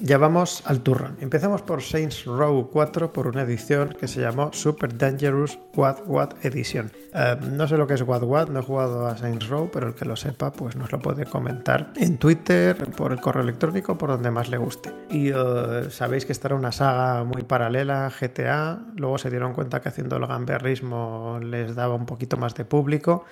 Ya 0.08 0.18
vamos 0.18 0.64
al 0.66 0.84
turrón. 0.84 1.18
Empezamos 1.20 1.64
por 1.64 1.82
Saints 1.82 2.24
Row 2.24 2.70
4 2.72 3.12
por 3.12 3.28
una 3.28 3.42
edición 3.42 3.90
que 3.90 4.08
se 4.08 4.22
llamó 4.22 4.54
Super 4.54 4.98
Dangerous 4.98 5.60
What 5.76 6.04
What 6.06 6.30
Edition. 6.44 6.90
Eh, 7.14 7.36
no 7.52 7.68
sé 7.68 7.76
lo 7.76 7.88
que 7.88 7.96
es 7.96 8.04
What 8.04 8.24
What, 8.24 8.48
no 8.48 8.62
he 8.62 8.64
jugado 8.64 9.06
a 9.06 9.18
Saints 9.18 9.50
Row, 9.50 9.70
pero 9.70 9.88
el 9.88 9.96
que 9.96 10.06
lo 10.06 10.16
sepa 10.16 10.54
pues 10.54 10.78
nos 10.78 10.94
lo 10.94 11.00
puede 11.00 11.26
comentar 11.26 11.92
en 11.98 12.18
Twitter, 12.18 12.78
por 12.92 13.12
el 13.12 13.20
correo 13.20 13.44
electrónico, 13.44 13.98
por 13.98 14.12
donde 14.12 14.32
más 14.32 14.48
le 14.48 14.56
guste. 14.56 14.94
Y 15.10 15.32
eh, 15.32 15.90
sabéis 15.90 16.26
que 16.26 16.32
esta 16.32 16.48
era 16.48 16.56
una 16.56 16.72
saga 16.72 17.26
muy 17.26 17.42
paralela 17.44 18.10
GTA, 18.18 18.80
luego 18.96 19.18
se 19.18 19.30
dieron 19.30 19.52
cuenta 19.52 19.82
que 19.82 19.90
haciendo 19.90 20.16
el 20.16 20.26
gamberrismo 20.26 21.42
les 21.44 21.76
daba 21.76 21.96
un 21.96 22.06
poquito 22.06 22.38
más 22.38 22.56
de 22.56 22.64
público 22.64 23.26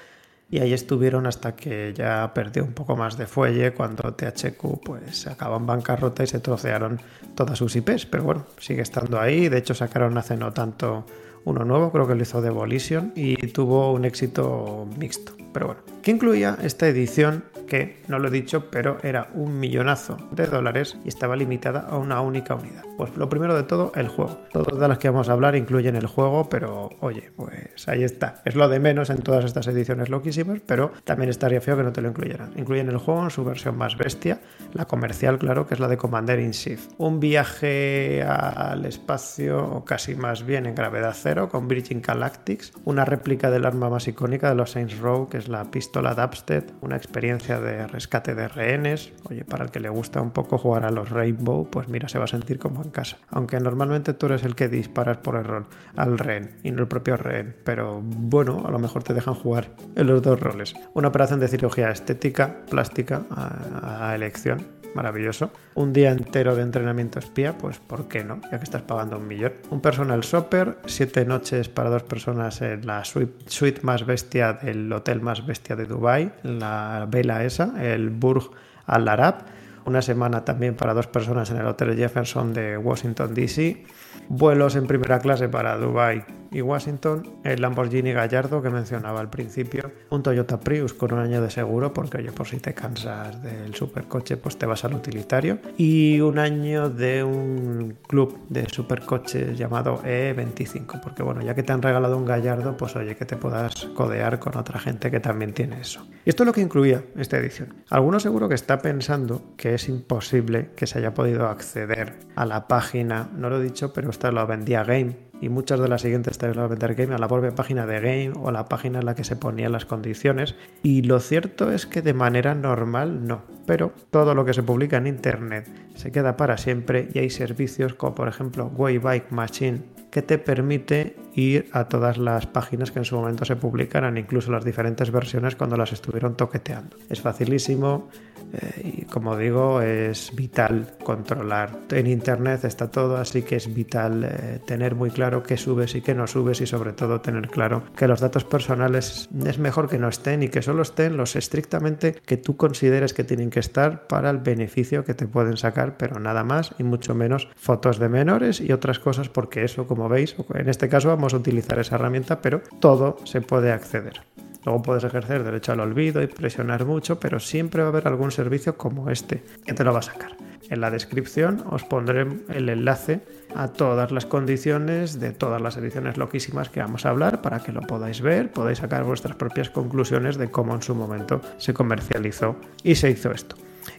y 0.50 0.60
ahí 0.60 0.74
estuvieron 0.74 1.26
hasta 1.26 1.56
que 1.56 1.94
ya 1.96 2.32
perdió 2.34 2.64
un 2.64 2.74
poco 2.74 2.96
más 2.96 3.18
de 3.18 3.26
fuelle 3.26 3.74
cuando 3.74 4.14
THQ 4.14 4.84
pues 4.84 5.28
acabó 5.28 5.58
en 5.58 5.66
bancarrota 5.66 6.24
y 6.24 6.28
se 6.28 6.40
trocearon 6.40 7.00
todas 7.36 7.58
sus 7.58 7.76
IPs, 7.76 8.06
pero 8.06 8.24
bueno, 8.24 8.46
sigue 8.60 8.82
estando 8.82 9.20
ahí, 9.20 9.50
de 9.50 9.58
hecho 9.58 9.74
sacaron 9.74 10.18
hace 10.18 10.38
no 10.38 10.54
tanto 10.54 11.06
uno 11.46 11.64
nuevo, 11.66 11.92
creo 11.92 12.08
que 12.08 12.16
lo 12.16 12.22
hizo 12.22 12.42
Devolution 12.42 13.14
y 13.16 13.36
tuvo 13.48 13.94
un 13.94 14.06
éxito 14.06 14.88
mixto. 14.98 15.45
Pero 15.56 15.68
bueno, 15.68 15.82
¿qué 16.04 16.12
incluía 16.12 16.58
esta 16.62 16.86
edición 16.86 17.46
que, 17.66 18.04
no 18.10 18.20
lo 18.20 18.28
he 18.28 18.32
dicho, 18.32 18.70
pero 18.70 18.98
era 19.04 19.30
un 19.34 19.58
millonazo 19.58 20.18
de 20.32 20.48
dólares 20.48 20.98
y 21.06 21.08
estaba 21.08 21.38
limitada 21.38 21.80
a 21.80 21.98
una 21.98 22.20
única 22.20 22.56
unidad? 22.56 22.84
Pues 22.98 23.16
lo 23.16 23.30
primero 23.30 23.56
de 23.56 23.64
todo, 23.64 23.94
el 23.96 24.10
juego. 24.10 24.38
Todas 24.52 24.90
las 24.90 24.98
que 24.98 25.10
vamos 25.10 25.30
a 25.30 25.32
hablar 25.32 25.56
incluyen 25.56 25.96
el 25.96 26.08
juego, 26.08 26.50
pero 26.50 26.90
oye, 27.00 27.32
pues 27.38 27.88
ahí 27.88 28.04
está. 28.04 28.42
Es 28.44 28.56
lo 28.56 28.68
de 28.68 28.82
menos 28.82 29.10
en 29.10 29.20
todas 29.22 29.46
estas 29.46 29.68
ediciones 29.68 30.10
loquísimas, 30.10 30.60
pero 30.66 30.92
también 31.06 31.30
estaría 31.30 31.62
feo 31.62 31.78
que 31.78 31.84
no 31.84 31.94
te 31.94 32.02
lo 32.02 32.10
incluyeran. 32.10 32.52
Incluyen 32.58 32.90
el 32.90 32.98
juego 32.98 33.24
en 33.24 33.30
su 33.30 33.46
versión 33.46 33.78
más 33.78 33.98
bestia, 33.98 34.42
la 34.74 34.86
comercial, 34.86 35.38
claro, 35.38 35.68
que 35.68 35.76
es 35.76 35.80
la 35.80 35.88
de 35.88 35.96
Commander 35.96 36.40
in 36.42 36.52
Chief. 36.52 36.86
Un 36.98 37.22
viaje 37.22 38.24
al 38.24 38.86
espacio, 38.86 39.86
casi 39.86 40.16
más 40.16 40.46
bien 40.46 40.66
en 40.66 40.76
gravedad 40.76 41.16
cero, 41.18 41.48
con 41.48 41.70
Bridging 41.70 42.02
Galactics, 42.02 42.74
una 42.84 43.06
réplica 43.06 43.50
del 43.50 43.66
arma 43.66 43.90
más 43.90 44.10
icónica 44.10 44.50
de 44.50 44.56
los 44.56 44.72
Saints 44.72 45.00
Row, 45.00 45.30
que 45.30 45.38
es 45.38 45.45
la 45.48 45.66
pistola 45.72 46.14
Dubstep, 46.14 46.72
una 46.82 46.96
experiencia 46.96 47.60
de 47.60 47.88
rescate 47.88 48.36
de 48.36 48.48
rehenes. 48.48 49.14
Oye, 49.30 49.44
para 49.46 49.66
el 49.66 49.72
que 49.72 49.80
le 49.80 49.90
gusta 49.90 50.22
un 50.22 50.32
poco 50.32 50.58
jugar 50.58 50.86
a 50.86 50.92
los 50.92 51.10
Rainbow, 51.10 51.70
pues 51.70 51.88
mira, 51.88 52.08
se 52.10 52.18
va 52.18 52.26
a 52.26 52.28
sentir 52.28 52.60
como 52.60 52.84
en 52.84 52.90
casa. 52.90 53.18
Aunque 53.30 53.60
normalmente 53.60 54.14
tú 54.14 54.28
eres 54.28 54.44
el 54.44 54.56
que 54.56 54.68
disparas 54.68 55.18
por 55.18 55.36
error 55.36 55.68
al 55.96 56.18
rehén 56.18 56.58
y 56.64 56.72
no 56.72 56.82
el 56.82 56.88
propio 56.88 57.18
rehén. 57.18 57.56
Pero 57.64 58.02
bueno, 58.02 58.64
a 58.66 58.72
lo 58.72 58.80
mejor 58.80 59.04
te 59.04 59.14
dejan 59.14 59.36
jugar 59.36 59.70
en 59.96 60.08
los 60.08 60.22
dos 60.22 60.40
roles. 60.40 60.74
Una 60.94 61.10
operación 61.10 61.40
de 61.40 61.48
cirugía 61.48 61.90
estética, 61.90 62.66
plástica, 62.70 63.24
a, 63.30 64.10
a 64.10 64.16
elección 64.16 64.75
maravilloso. 64.96 65.52
Un 65.76 65.94
día 65.94 66.12
entero 66.12 66.56
de 66.56 66.64
entrenamiento 66.64 67.20
espía, 67.20 67.58
pues 67.58 67.78
¿por 67.78 68.08
qué 68.08 68.24
no? 68.24 68.42
Ya 68.52 68.58
que 68.58 68.64
estás 68.64 68.82
pagando 68.82 69.18
un 69.18 69.28
millón. 69.28 69.54
Un 69.70 69.82
personal 69.82 70.22
shopper, 70.22 70.78
siete 70.86 71.26
noches 71.26 71.70
para 71.70 71.90
dos 71.90 72.04
personas 72.04 72.62
en 72.62 72.88
la 72.88 73.04
suite, 73.06 73.82
más 73.84 74.06
bestia 74.06 74.54
del 74.54 74.92
hotel 74.92 75.22
más 75.22 75.46
bestia 75.46 75.76
de 75.76 75.86
Dubai, 75.86 76.32
la 76.44 77.08
vela 77.10 77.44
esa, 77.44 77.74
el 77.84 78.10
Burj 78.10 78.52
Al 78.86 79.08
Arab. 79.08 79.46
Una 79.86 80.02
semana 80.02 80.44
también 80.44 80.76
para 80.76 80.96
dos 80.96 81.06
personas 81.06 81.52
en 81.52 81.58
el 81.58 81.68
Hotel 81.68 81.96
Jefferson 81.96 82.54
de 82.54 82.76
Washington, 82.76 83.36
D.C 83.36 83.86
vuelos 84.30 84.76
en 84.76 84.88
primera 84.88 85.20
clase 85.20 85.50
para 85.50 85.78
Dubai 85.78 86.24
y 86.56 86.62
Washington, 86.62 87.28
el 87.44 87.62
Lamborghini 87.62 88.14
Gallardo 88.14 88.62
que 88.62 88.70
mencionaba 88.70 89.20
al 89.20 89.30
principio, 89.30 89.92
un 90.10 90.24
Toyota 90.24 90.58
Prius 90.58 90.94
con 90.94 91.14
un 91.14 91.20
año 91.20 91.42
de 91.42 91.50
seguro, 91.50 91.94
porque 91.94 92.20
oye, 92.20 92.32
por 92.32 92.48
si 92.48 92.60
te 92.60 92.74
cansas 92.74 93.44
del 93.44 93.76
supercoche, 93.76 94.38
pues 94.38 94.58
te 94.58 94.66
vas 94.66 94.86
al 94.86 94.94
utilitario, 94.94 95.60
y 95.78 96.22
un 96.22 96.40
año 96.40 96.90
de 96.90 97.26
un 97.26 97.98
club 98.08 98.40
de 98.48 98.70
supercoches 98.70 99.58
llamado 99.58 100.02
E25, 100.04 101.02
porque 101.02 101.24
bueno, 101.24 101.42
ya 101.42 101.54
que 101.56 101.64
te 101.64 101.74
han 101.74 101.82
regalado 101.82 102.18
un 102.18 102.24
Gallardo, 102.24 102.78
pues 102.78 102.96
oye, 102.96 103.18
que 103.18 103.26
te 103.26 103.36
puedas 103.36 103.88
codear 103.94 104.40
con 104.40 104.56
otra 104.56 104.80
gente 104.80 105.12
que 105.12 105.20
también 105.20 105.54
tiene 105.54 105.82
eso. 105.82 106.08
Y 106.24 106.30
esto 106.30 106.44
es 106.44 106.48
lo 106.48 106.54
que 106.54 106.62
incluía 106.62 107.04
esta 107.18 107.38
edición. 107.38 107.74
Alguno 107.90 108.22
seguro 108.22 108.48
que 108.48 108.56
está 108.56 108.82
pensando 108.82 109.42
que 109.58 109.74
es 109.74 109.90
imposible 109.90 110.70
que 110.78 110.88
se 110.88 111.00
haya 111.00 111.14
podido 111.14 111.50
acceder 111.50 112.14
a 112.36 112.46
la 112.46 112.70
página, 112.70 113.30
no 113.36 113.50
lo 113.50 113.60
he 113.60 113.64
dicho, 113.64 113.92
pero 113.92 114.10
esta 114.10 114.32
lo 114.32 114.48
vendía 114.48 114.86
Game 114.86 115.25
y 115.42 115.50
muchas 115.50 115.80
de 115.80 115.88
las 115.88 116.02
siguientes 116.02 116.38
te 116.38 116.54
lo 116.54 116.68
vender 116.70 116.96
Game 116.96 117.14
a 117.14 117.18
la 117.18 117.28
propia 117.28 117.52
página 117.52 117.86
de 117.86 118.00
Game 118.00 118.34
o 118.36 118.52
la 118.52 118.66
página 118.66 119.00
en 119.00 119.06
la 119.06 119.16
que 119.16 119.24
se 119.24 119.36
ponían 119.36 119.72
las 119.72 119.86
condiciones. 119.86 120.56
Y 120.84 121.04
lo 121.04 121.20
cierto 121.20 121.72
es 121.72 121.86
que 121.86 122.02
de 122.02 122.14
manera 122.14 122.56
normal 122.56 123.26
no, 123.26 123.44
pero 123.66 123.94
todo 124.12 124.36
lo 124.36 124.46
que 124.46 124.54
se 124.54 124.64
publica 124.64 124.98
en 124.98 125.08
Internet 125.08 125.68
se 125.96 126.12
queda 126.12 126.38
para 126.38 126.58
siempre 126.58 127.10
y 127.14 127.20
hay 127.20 127.30
servicios 127.30 127.94
como 127.94 128.16
por 128.16 128.28
ejemplo 128.28 128.72
Waybike 128.76 129.32
Machine 129.32 129.96
que 130.16 130.22
te 130.22 130.38
permite 130.38 131.18
ir 131.36 131.68
a 131.74 131.90
todas 131.90 132.18
las 132.18 132.46
páginas 132.48 132.92
que 132.92 133.00
en 133.00 133.06
su 133.06 133.18
momento 133.18 133.44
se 133.44 133.58
publicaran, 133.58 134.18
incluso 134.18 134.52
las 134.52 134.64
diferentes 134.64 135.12
versiones 135.12 135.58
cuando 135.58 135.76
las 135.76 135.92
estuvieron 135.92 136.38
toqueteando. 136.38 136.96
Es 137.10 137.20
facilísimo, 137.20 138.08
eh, 138.54 139.02
y 139.02 139.06
como 139.06 139.36
digo, 139.36 139.82
es 139.82 140.34
vital 140.34 140.94
controlar. 141.04 141.78
En 141.92 142.08
Internet 142.08 142.64
está 142.64 142.90
todo, 142.90 143.18
así 143.18 143.42
que 143.42 143.58
es 143.58 143.74
vital 143.74 144.24
eh, 144.24 144.60
tener 144.66 144.96
muy 144.96 145.12
claro 145.12 145.44
qué 145.44 145.58
subes 145.58 145.96
y 145.96 146.02
qué 146.02 146.16
no 146.16 146.28
subes 146.28 146.62
y 146.62 146.68
sobre 146.68 146.94
todo 146.94 147.20
tener 147.20 147.50
claro 147.50 147.84
que 147.98 148.08
los 148.08 148.22
datos 148.22 148.46
personales 148.46 149.30
es 149.46 149.60
mejor 149.60 149.90
que 149.90 149.98
no 149.98 150.08
estén 150.08 150.44
y 150.44 150.48
que 150.48 150.62
solo 150.62 150.84
estén 150.84 151.18
los 151.18 151.36
estrictamente 151.36 152.16
que 152.26 152.38
tú 152.38 152.56
consideres 152.56 153.14
que 153.14 153.26
tienen 153.26 153.50
que 153.50 153.55
estar 153.60 154.08
para 154.08 154.30
el 154.30 154.38
beneficio 154.38 155.04
que 155.06 155.14
te 155.14 155.28
pueden 155.28 155.58
sacar, 155.58 155.98
pero 155.98 156.20
nada 156.20 156.44
más 156.44 156.74
y 156.78 156.84
mucho 156.84 157.16
menos 157.16 157.48
fotos 157.56 158.00
de 158.00 158.10
menores 158.10 158.62
y 158.62 158.72
otras 158.72 159.00
cosas 159.00 159.30
porque 159.30 159.64
eso, 159.64 159.88
como 159.88 160.10
veis, 160.10 160.36
en 160.54 160.70
este 160.70 160.90
caso 160.90 161.10
vamos 161.10 161.34
a 161.34 161.38
utilizar 161.38 161.80
esa 161.80 161.96
herramienta, 161.96 162.42
pero 162.42 162.62
todo 162.80 163.18
se 163.26 163.42
puede 163.42 163.72
acceder. 163.72 164.22
Luego 164.66 164.82
puedes 164.82 165.04
ejercer 165.04 165.44
derecho 165.44 165.74
al 165.74 165.80
olvido 165.80 166.24
y 166.24 166.28
presionar 166.28 166.86
mucho, 166.86 167.20
pero 167.20 167.40
siempre 167.40 167.82
va 167.82 167.90
a 167.90 167.92
haber 167.92 168.08
algún 168.08 168.32
servicio 168.32 168.78
como 168.78 169.12
este 169.12 169.44
que 169.64 169.74
te 169.74 169.84
lo 169.84 169.94
va 169.94 170.00
a 170.00 170.04
sacar. 170.04 170.36
En 170.70 170.82
la 170.82 170.90
descripción 170.90 171.64
os 171.70 171.84
pondré 171.84 172.28
el 172.50 172.70
enlace 172.70 173.22
a 173.56 173.70
todas 173.70 174.12
las 174.12 174.26
condiciones 174.26 175.20
de 175.20 175.32
todas 175.32 175.62
las 175.62 175.78
ediciones 175.78 176.18
loquísimas 176.18 176.70
que 176.70 176.82
vamos 176.82 177.06
a 177.06 177.10
hablar 177.10 177.42
para 177.42 177.60
que 177.60 177.72
lo 177.72 177.82
podáis 177.82 178.22
ver, 178.22 178.52
podáis 178.52 178.80
sacar 178.80 179.04
vuestras 179.04 179.36
propias 179.36 179.70
conclusiones 179.70 180.38
de 180.38 180.52
cómo 180.52 180.76
en 180.76 180.82
su 180.82 180.94
momento 180.94 181.42
se 181.58 181.74
comercializó 181.74 182.56
y 182.84 182.96
se 182.96 183.10
hizo 183.12 183.32
esto. 183.32 183.56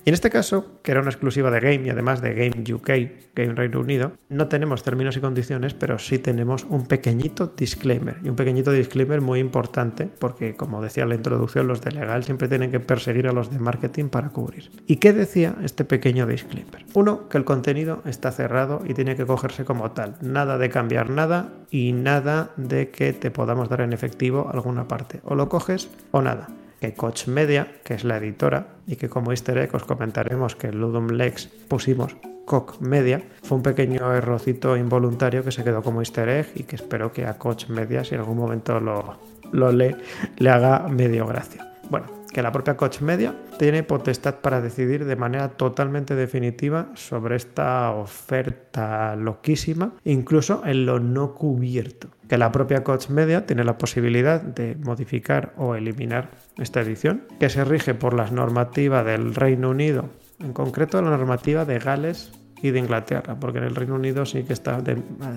Y 0.06 0.10
en 0.10 0.14
este 0.14 0.30
caso, 0.30 0.78
que 0.84 0.92
era 0.92 1.00
una 1.00 1.10
exclusiva 1.10 1.50
de 1.50 1.58
Game 1.58 1.84
y 1.84 1.90
además 1.90 2.22
de 2.22 2.32
Game 2.32 2.72
UK, 2.72 3.34
Game 3.34 3.54
Reino 3.56 3.80
Unido, 3.80 4.12
no 4.28 4.46
tenemos 4.46 4.84
términos 4.84 5.16
y 5.16 5.20
condiciones, 5.20 5.74
pero 5.74 5.98
sí 5.98 6.20
tenemos 6.20 6.64
un 6.70 6.86
pequeñito 6.86 7.52
disclaimer. 7.56 8.18
Y 8.22 8.28
un 8.28 8.36
pequeñito 8.36 8.70
disclaimer 8.70 9.20
muy 9.20 9.40
importante, 9.40 10.08
porque 10.20 10.54
como 10.54 10.80
decía 10.80 11.02
en 11.02 11.08
la 11.08 11.16
introducción, 11.16 11.66
los 11.66 11.80
de 11.80 11.90
legal 11.90 12.22
siempre 12.22 12.46
tienen 12.46 12.70
que 12.70 12.78
perseguir 12.78 13.26
a 13.26 13.32
los 13.32 13.50
de 13.50 13.58
marketing 13.58 14.04
para 14.04 14.28
cubrir. 14.28 14.70
¿Y 14.86 14.98
qué 14.98 15.12
decía 15.12 15.56
este 15.64 15.84
pequeño 15.84 16.24
disclaimer? 16.24 16.84
Uno, 16.94 17.28
que 17.28 17.38
el 17.38 17.44
contenido 17.44 18.02
está 18.04 18.30
cerrado 18.30 18.84
y 18.86 18.94
tiene 18.94 19.16
que 19.16 19.26
cogerse 19.26 19.64
como 19.64 19.90
tal. 19.90 20.18
Nada 20.20 20.56
de 20.56 20.70
cambiar 20.70 21.10
nada 21.10 21.52
y 21.68 21.90
nada 21.90 22.52
de 22.56 22.90
que 22.90 23.12
te 23.12 23.32
podamos 23.32 23.68
dar 23.68 23.80
en 23.80 23.92
efectivo 23.92 24.48
alguna 24.54 24.86
parte. 24.86 25.18
O 25.24 25.34
lo 25.34 25.48
coges 25.48 25.90
o 26.12 26.22
nada 26.22 26.46
que 26.80 26.94
Coach 26.94 27.28
Media, 27.28 27.68
que 27.84 27.94
es 27.94 28.04
la 28.04 28.18
editora, 28.18 28.68
y 28.86 28.96
que 28.96 29.08
como 29.08 29.30
easter 29.30 29.58
egg 29.58 29.74
os 29.74 29.84
comentaremos 29.84 30.56
que 30.56 30.68
en 30.68 30.80
Ludum 30.80 31.08
Lex 31.08 31.46
pusimos 31.68 32.16
Coach 32.44 32.80
Media, 32.80 33.22
fue 33.42 33.56
un 33.56 33.62
pequeño 33.62 34.12
errocito 34.14 34.76
involuntario 34.76 35.42
que 35.42 35.52
se 35.52 35.64
quedó 35.64 35.82
como 35.82 36.00
easter 36.00 36.28
egg 36.28 36.46
y 36.54 36.62
que 36.64 36.76
espero 36.76 37.12
que 37.12 37.26
a 37.26 37.38
Coach 37.38 37.68
Media, 37.68 38.04
si 38.04 38.14
en 38.14 38.20
algún 38.20 38.38
momento 38.38 38.78
lo, 38.80 39.18
lo 39.52 39.72
lee, 39.72 39.96
le 40.38 40.50
haga 40.50 40.86
medio 40.88 41.26
gracia. 41.26 41.72
Bueno, 41.90 42.15
que 42.36 42.42
la 42.42 42.52
propia 42.52 42.76
Coach 42.76 43.00
Media 43.00 43.34
tiene 43.58 43.82
potestad 43.82 44.40
para 44.42 44.60
decidir 44.60 45.06
de 45.06 45.16
manera 45.16 45.48
totalmente 45.56 46.14
definitiva 46.14 46.88
sobre 46.92 47.34
esta 47.34 47.92
oferta 47.92 49.16
loquísima, 49.16 49.94
incluso 50.04 50.60
en 50.66 50.84
lo 50.84 51.00
no 51.00 51.32
cubierto. 51.32 52.08
Que 52.28 52.36
la 52.36 52.52
propia 52.52 52.84
Coach 52.84 53.08
Media 53.08 53.46
tiene 53.46 53.64
la 53.64 53.78
posibilidad 53.78 54.42
de 54.42 54.76
modificar 54.76 55.54
o 55.56 55.76
eliminar 55.76 56.28
esta 56.58 56.82
edición, 56.82 57.22
que 57.40 57.48
se 57.48 57.64
rige 57.64 57.94
por 57.94 58.12
las 58.12 58.32
normativas 58.32 59.06
del 59.06 59.34
Reino 59.34 59.70
Unido, 59.70 60.10
en 60.38 60.52
concreto 60.52 61.00
la 61.00 61.08
normativa 61.08 61.64
de 61.64 61.78
Gales 61.78 62.32
y 62.62 62.70
de 62.70 62.78
Inglaterra, 62.78 63.36
porque 63.38 63.58
en 63.58 63.64
el 63.64 63.74
Reino 63.74 63.94
Unido 63.94 64.24
sí 64.26 64.42
que 64.44 64.52
está 64.52 64.82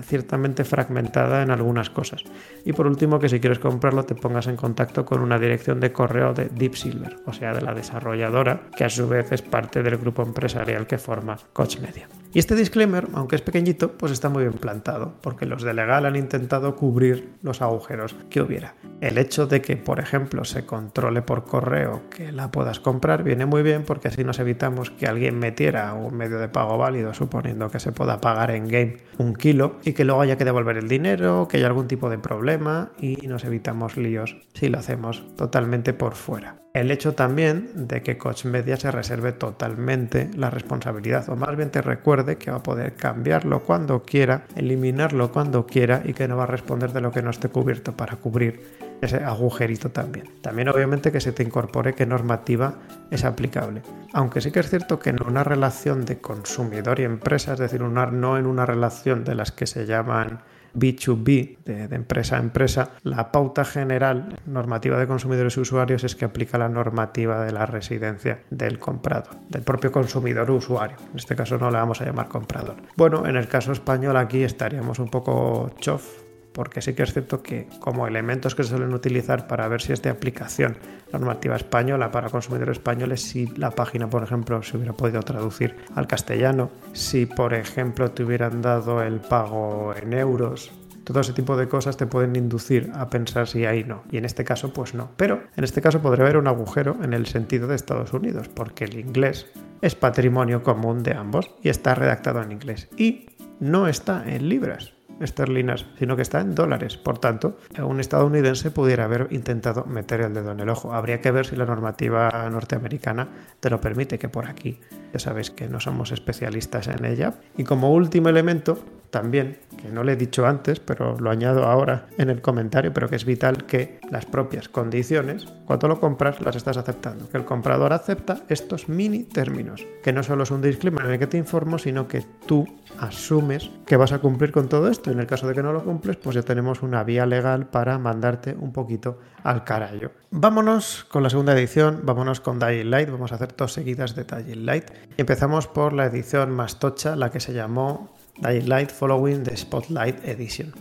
ciertamente 0.04 0.64
fragmentada 0.64 1.42
en 1.42 1.50
algunas 1.50 1.90
cosas. 1.90 2.24
Y 2.64 2.72
por 2.72 2.86
último, 2.86 3.18
que 3.18 3.28
si 3.28 3.40
quieres 3.40 3.58
comprarlo 3.58 4.04
te 4.04 4.14
pongas 4.14 4.46
en 4.46 4.56
contacto 4.56 5.04
con 5.04 5.20
una 5.20 5.38
dirección 5.38 5.80
de 5.80 5.92
correo 5.92 6.32
de 6.32 6.48
Deep 6.48 6.74
Silver, 6.74 7.16
o 7.26 7.32
sea, 7.32 7.54
de 7.54 7.62
la 7.62 7.74
desarrolladora, 7.74 8.62
que 8.76 8.84
a 8.84 8.90
su 8.90 9.08
vez 9.08 9.32
es 9.32 9.42
parte 9.42 9.82
del 9.82 9.96
grupo 9.96 10.22
empresarial 10.22 10.86
que 10.86 10.98
forma 10.98 11.36
Coach 11.52 11.78
Media. 11.80 12.08
Y 12.32 12.38
este 12.38 12.54
disclaimer, 12.54 13.08
aunque 13.14 13.34
es 13.34 13.42
pequeñito, 13.42 13.98
pues 13.98 14.12
está 14.12 14.28
muy 14.28 14.44
bien 14.44 14.54
plantado, 14.54 15.14
porque 15.20 15.46
los 15.46 15.64
de 15.64 15.74
legal 15.74 16.06
han 16.06 16.14
intentado 16.14 16.76
cubrir 16.76 17.32
los 17.42 17.60
agujeros 17.60 18.14
que 18.30 18.40
hubiera. 18.40 18.76
El 19.00 19.18
hecho 19.18 19.48
de 19.48 19.60
que, 19.60 19.76
por 19.76 19.98
ejemplo, 19.98 20.44
se 20.44 20.64
controle 20.64 21.22
por 21.22 21.44
correo 21.44 22.02
que 22.08 22.30
la 22.30 22.52
puedas 22.52 22.78
comprar 22.78 23.24
viene 23.24 23.46
muy 23.46 23.64
bien 23.64 23.82
porque 23.84 24.08
así 24.08 24.22
nos 24.22 24.38
evitamos 24.38 24.90
que 24.90 25.06
alguien 25.06 25.40
metiera 25.40 25.92
un 25.94 26.16
medio 26.16 26.38
de 26.38 26.48
pago 26.48 26.78
válido, 26.78 27.14
suponiendo 27.14 27.68
que 27.68 27.80
se 27.80 27.90
pueda 27.90 28.20
pagar 28.20 28.52
en 28.52 28.68
game 28.68 28.98
un 29.18 29.34
kilo, 29.34 29.76
y 29.84 29.92
que 29.92 30.04
luego 30.04 30.20
haya 30.20 30.38
que 30.38 30.44
devolver 30.44 30.76
el 30.76 30.86
dinero, 30.86 31.48
que 31.48 31.56
haya 31.56 31.66
algún 31.66 31.88
tipo 31.88 32.08
de 32.10 32.18
problema, 32.18 32.92
y 33.00 33.16
nos 33.26 33.44
evitamos 33.44 33.96
líos 33.96 34.36
si 34.54 34.68
lo 34.68 34.78
hacemos 34.78 35.24
totalmente 35.36 35.92
por 35.92 36.14
fuera. 36.14 36.60
El 36.72 36.92
hecho 36.92 37.14
también 37.14 37.88
de 37.88 38.00
que 38.02 38.16
Coach 38.16 38.44
Media 38.44 38.76
se 38.76 38.92
reserve 38.92 39.32
totalmente 39.32 40.30
la 40.36 40.50
responsabilidad, 40.50 41.28
o 41.28 41.34
más 41.34 41.56
bien 41.56 41.70
te 41.70 41.82
recuerde 41.82 42.36
que 42.36 42.52
va 42.52 42.58
a 42.58 42.62
poder 42.62 42.94
cambiarlo 42.94 43.64
cuando 43.64 44.04
quiera, 44.04 44.44
eliminarlo 44.54 45.32
cuando 45.32 45.66
quiera 45.66 46.02
y 46.04 46.12
que 46.12 46.28
no 46.28 46.36
va 46.36 46.44
a 46.44 46.46
responder 46.46 46.92
de 46.92 47.00
lo 47.00 47.10
que 47.10 47.22
no 47.22 47.30
esté 47.30 47.48
cubierto 47.48 47.96
para 47.96 48.16
cubrir 48.16 48.62
ese 49.00 49.16
agujerito 49.16 49.90
también. 49.90 50.30
También 50.42 50.68
obviamente 50.68 51.10
que 51.10 51.20
se 51.20 51.32
te 51.32 51.42
incorpore 51.42 51.94
qué 51.94 52.06
normativa 52.06 52.74
es 53.10 53.24
aplicable. 53.24 53.82
Aunque 54.12 54.40
sí 54.40 54.52
que 54.52 54.60
es 54.60 54.70
cierto 54.70 55.00
que 55.00 55.10
en 55.10 55.18
una 55.26 55.42
relación 55.42 56.04
de 56.04 56.20
consumidor 56.20 57.00
y 57.00 57.04
empresa, 57.04 57.54
es 57.54 57.58
decir, 57.58 57.80
no 57.80 58.38
en 58.38 58.46
una 58.46 58.64
relación 58.64 59.24
de 59.24 59.34
las 59.34 59.50
que 59.50 59.66
se 59.66 59.86
llaman 59.86 60.40
B2B, 60.74 61.58
de, 61.64 61.94
empresa 61.94 62.36
a 62.36 62.40
empresa, 62.40 62.90
la 63.02 63.32
pauta 63.32 63.64
general 63.64 64.38
normativa 64.46 64.98
de 64.98 65.06
consumidores 65.06 65.56
y 65.56 65.60
usuarios 65.60 66.04
es 66.04 66.14
que 66.14 66.24
aplica 66.24 66.58
la 66.58 66.68
normativa 66.68 67.44
de 67.44 67.52
la 67.52 67.66
residencia 67.66 68.42
del 68.50 68.78
comprador, 68.78 69.36
del 69.48 69.62
propio 69.62 69.92
consumidor 69.92 70.50
usuario. 70.50 70.96
En 71.12 71.18
este 71.18 71.36
caso 71.36 71.58
no 71.58 71.70
le 71.70 71.78
vamos 71.78 72.00
a 72.00 72.04
llamar 72.04 72.28
comprador. 72.28 72.76
Bueno, 72.96 73.26
en 73.26 73.36
el 73.36 73.48
caso 73.48 73.72
español 73.72 74.16
aquí 74.16 74.42
estaríamos 74.42 74.98
un 74.98 75.08
poco 75.08 75.70
chof 75.80 76.19
porque 76.52 76.82
sí 76.82 76.94
que 76.94 77.02
es 77.02 77.12
cierto 77.12 77.42
que 77.42 77.68
como 77.78 78.06
elementos 78.06 78.54
que 78.54 78.62
se 78.62 78.70
suelen 78.70 78.92
utilizar 78.92 79.46
para 79.46 79.68
ver 79.68 79.80
si 79.80 79.92
es 79.92 80.02
de 80.02 80.10
aplicación 80.10 80.76
normativa 81.12 81.56
española 81.56 82.10
para 82.10 82.28
consumidores 82.28 82.78
españoles, 82.78 83.22
si 83.22 83.46
la 83.56 83.70
página, 83.70 84.08
por 84.08 84.22
ejemplo, 84.22 84.62
se 84.62 84.76
hubiera 84.76 84.92
podido 84.92 85.22
traducir 85.22 85.76
al 85.94 86.06
castellano, 86.06 86.70
si, 86.92 87.26
por 87.26 87.54
ejemplo, 87.54 88.10
te 88.10 88.24
hubieran 88.24 88.62
dado 88.62 89.02
el 89.02 89.20
pago 89.20 89.94
en 89.94 90.12
euros, 90.12 90.72
todo 91.04 91.20
ese 91.20 91.32
tipo 91.32 91.56
de 91.56 91.66
cosas 91.66 91.96
te 91.96 92.06
pueden 92.06 92.36
inducir 92.36 92.92
a 92.94 93.10
pensar 93.10 93.48
si 93.48 93.64
ahí 93.64 93.82
no. 93.82 94.04
Y 94.10 94.18
en 94.18 94.24
este 94.24 94.44
caso, 94.44 94.72
pues 94.72 94.94
no. 94.94 95.10
Pero 95.16 95.42
en 95.56 95.64
este 95.64 95.80
caso 95.80 96.00
podría 96.00 96.24
haber 96.24 96.36
un 96.36 96.46
agujero 96.46 96.96
en 97.02 97.14
el 97.14 97.26
sentido 97.26 97.66
de 97.66 97.74
Estados 97.74 98.12
Unidos, 98.12 98.48
porque 98.48 98.84
el 98.84 98.98
inglés 98.98 99.46
es 99.82 99.94
patrimonio 99.94 100.62
común 100.62 101.02
de 101.02 101.14
ambos 101.14 101.50
y 101.62 101.68
está 101.68 101.94
redactado 101.94 102.42
en 102.42 102.52
inglés. 102.52 102.88
Y 102.96 103.26
no 103.58 103.88
está 103.88 104.24
en 104.26 104.48
libras 104.48 104.92
esterlinas, 105.20 105.86
sino 105.98 106.16
que 106.16 106.22
está 106.22 106.40
en 106.40 106.54
dólares. 106.54 106.96
Por 106.96 107.18
tanto, 107.18 107.58
un 107.78 108.00
estadounidense 108.00 108.70
pudiera 108.70 109.04
haber 109.04 109.28
intentado 109.30 109.84
meter 109.84 110.20
el 110.22 110.34
dedo 110.34 110.52
en 110.52 110.60
el 110.60 110.68
ojo. 110.68 110.92
Habría 110.92 111.20
que 111.20 111.30
ver 111.30 111.46
si 111.46 111.56
la 111.56 111.66
normativa 111.66 112.48
norteamericana 112.50 113.28
te 113.60 113.70
lo 113.70 113.80
permite, 113.80 114.18
que 114.18 114.28
por 114.28 114.46
aquí 114.46 114.80
ya 115.12 115.18
sabéis 115.18 115.50
que 115.50 115.68
no 115.68 115.80
somos 115.80 116.12
especialistas 116.12 116.88
en 116.88 117.04
ella. 117.04 117.34
Y 117.56 117.64
como 117.64 117.92
último 117.92 118.28
elemento, 118.28 118.78
también, 119.10 119.58
que 119.82 119.88
no 119.88 120.04
le 120.04 120.12
he 120.12 120.16
dicho 120.16 120.46
antes, 120.46 120.80
pero 120.80 121.18
lo 121.18 121.30
añado 121.30 121.64
ahora 121.64 122.06
en 122.16 122.30
el 122.30 122.40
comentario, 122.40 122.92
pero 122.92 123.08
que 123.08 123.16
es 123.16 123.24
vital 123.24 123.66
que 123.66 123.98
las 124.10 124.24
propias 124.24 124.68
condiciones, 124.68 125.46
cuando 125.66 125.88
lo 125.88 126.00
compras, 126.00 126.40
las 126.40 126.56
estás 126.56 126.76
aceptando. 126.76 127.28
Que 127.28 127.38
el 127.38 127.44
comprador 127.44 127.92
acepta 127.92 128.40
estos 128.48 128.88
mini 128.88 129.24
términos, 129.24 129.84
que 130.02 130.12
no 130.12 130.22
solo 130.22 130.44
es 130.44 130.50
un 130.50 130.62
disclaimer 130.62 131.06
en 131.06 131.12
el 131.12 131.18
que 131.18 131.26
te 131.26 131.38
informo, 131.38 131.78
sino 131.78 132.06
que 132.06 132.24
tú 132.46 132.66
asumes 132.98 133.70
que 133.86 133.96
vas 133.96 134.12
a 134.12 134.18
cumplir 134.18 134.52
con 134.52 134.68
todo 134.68 134.88
esto. 134.88 135.10
En 135.10 135.20
el 135.20 135.26
caso 135.26 135.46
de 135.46 135.54
que 135.54 135.62
no 135.62 135.72
lo 135.72 135.84
cumples, 135.84 136.16
pues 136.16 136.34
ya 136.36 136.42
tenemos 136.42 136.82
una 136.82 137.04
vía 137.04 137.26
legal 137.26 137.66
para 137.66 137.98
mandarte 137.98 138.56
un 138.58 138.72
poquito 138.72 139.18
al 139.42 139.64
carajo. 139.64 140.10
Vámonos 140.30 141.04
con 141.10 141.22
la 141.22 141.30
segunda 141.30 141.52
edición, 141.52 142.00
vámonos 142.04 142.40
con 142.40 142.58
Dying 142.58 142.90
Light, 142.90 143.10
vamos 143.10 143.32
a 143.32 143.36
hacer 143.36 143.54
dos 143.56 143.72
seguidas 143.72 144.14
de 144.14 144.24
Dying 144.24 144.66
Light. 144.66 144.84
Empezamos 145.16 145.66
por 145.66 145.92
la 145.92 146.06
edición 146.06 146.50
más 146.50 146.78
tocha, 146.78 147.16
la 147.16 147.30
que 147.30 147.40
se 147.40 147.52
llamó 147.52 148.14
Dying 148.40 148.68
Light 148.68 148.90
Following 148.90 149.42
the 149.42 149.56
Spotlight 149.56 150.24
Edition. 150.24 150.72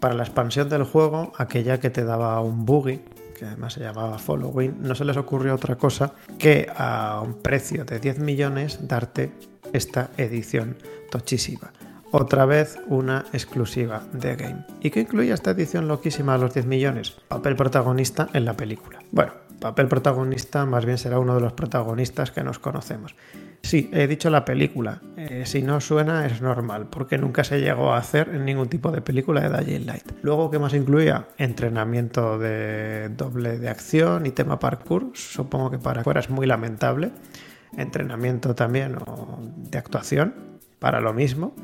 Para 0.00 0.14
la 0.14 0.24
expansión 0.24 0.68
del 0.68 0.84
juego, 0.84 1.32
aquella 1.36 1.80
que 1.80 1.90
te 1.90 2.04
daba 2.04 2.40
un 2.40 2.64
buggy, 2.64 3.00
que 3.38 3.44
además 3.44 3.74
se 3.74 3.80
llamaba 3.80 4.18
Following, 4.18 4.82
no 4.82 4.94
se 4.94 5.04
les 5.04 5.16
ocurrió 5.16 5.54
otra 5.54 5.76
cosa 5.76 6.12
que 6.38 6.70
a 6.74 7.20
un 7.24 7.34
precio 7.34 7.84
de 7.84 7.98
10 7.98 8.18
millones 8.20 8.86
darte 8.86 9.32
esta 9.72 10.10
edición 10.16 10.76
tochísima. 11.10 11.72
Otra 12.12 12.46
vez 12.46 12.78
una 12.86 13.24
exclusiva 13.32 14.02
de 14.12 14.36
Game. 14.36 14.64
¿Y 14.80 14.90
qué 14.90 15.00
incluía 15.00 15.34
esta 15.34 15.50
edición 15.50 15.88
loquísima 15.88 16.34
a 16.34 16.38
los 16.38 16.54
10 16.54 16.66
millones? 16.66 17.16
Papel 17.28 17.56
protagonista 17.56 18.28
en 18.32 18.44
la 18.44 18.56
película. 18.56 19.00
Bueno, 19.10 19.32
papel 19.60 19.88
protagonista 19.88 20.64
más 20.66 20.84
bien 20.84 20.98
será 20.98 21.18
uno 21.18 21.34
de 21.34 21.40
los 21.40 21.52
protagonistas 21.52 22.30
que 22.30 22.42
nos 22.42 22.58
conocemos. 22.58 23.16
Sí, 23.62 23.90
he 23.92 24.06
dicho 24.06 24.30
la 24.30 24.44
película. 24.44 25.02
Eh, 25.16 25.42
si 25.44 25.62
no 25.62 25.80
suena 25.80 26.24
es 26.26 26.40
normal, 26.40 26.86
porque 26.88 27.18
nunca 27.18 27.42
se 27.42 27.60
llegó 27.60 27.92
a 27.92 27.98
hacer 27.98 28.28
en 28.28 28.44
ningún 28.44 28.68
tipo 28.68 28.92
de 28.92 29.00
película 29.00 29.48
de 29.48 29.64
Dying 29.64 29.86
Light. 29.86 30.12
Luego, 30.22 30.50
¿qué 30.50 30.60
más 30.60 30.72
incluía? 30.74 31.26
Entrenamiento 31.36 32.38
de 32.38 33.08
doble 33.08 33.58
de 33.58 33.68
acción 33.68 34.26
y 34.26 34.30
tema 34.30 34.60
parkour. 34.60 35.10
Supongo 35.14 35.72
que 35.72 35.78
para 35.78 36.04
fuera 36.04 36.20
es 36.20 36.30
muy 36.30 36.46
lamentable. 36.46 37.10
Entrenamiento 37.76 38.54
también 38.54 38.96
de 39.56 39.78
actuación 39.78 40.60
para 40.78 41.00
lo 41.00 41.12
mismo 41.12 41.54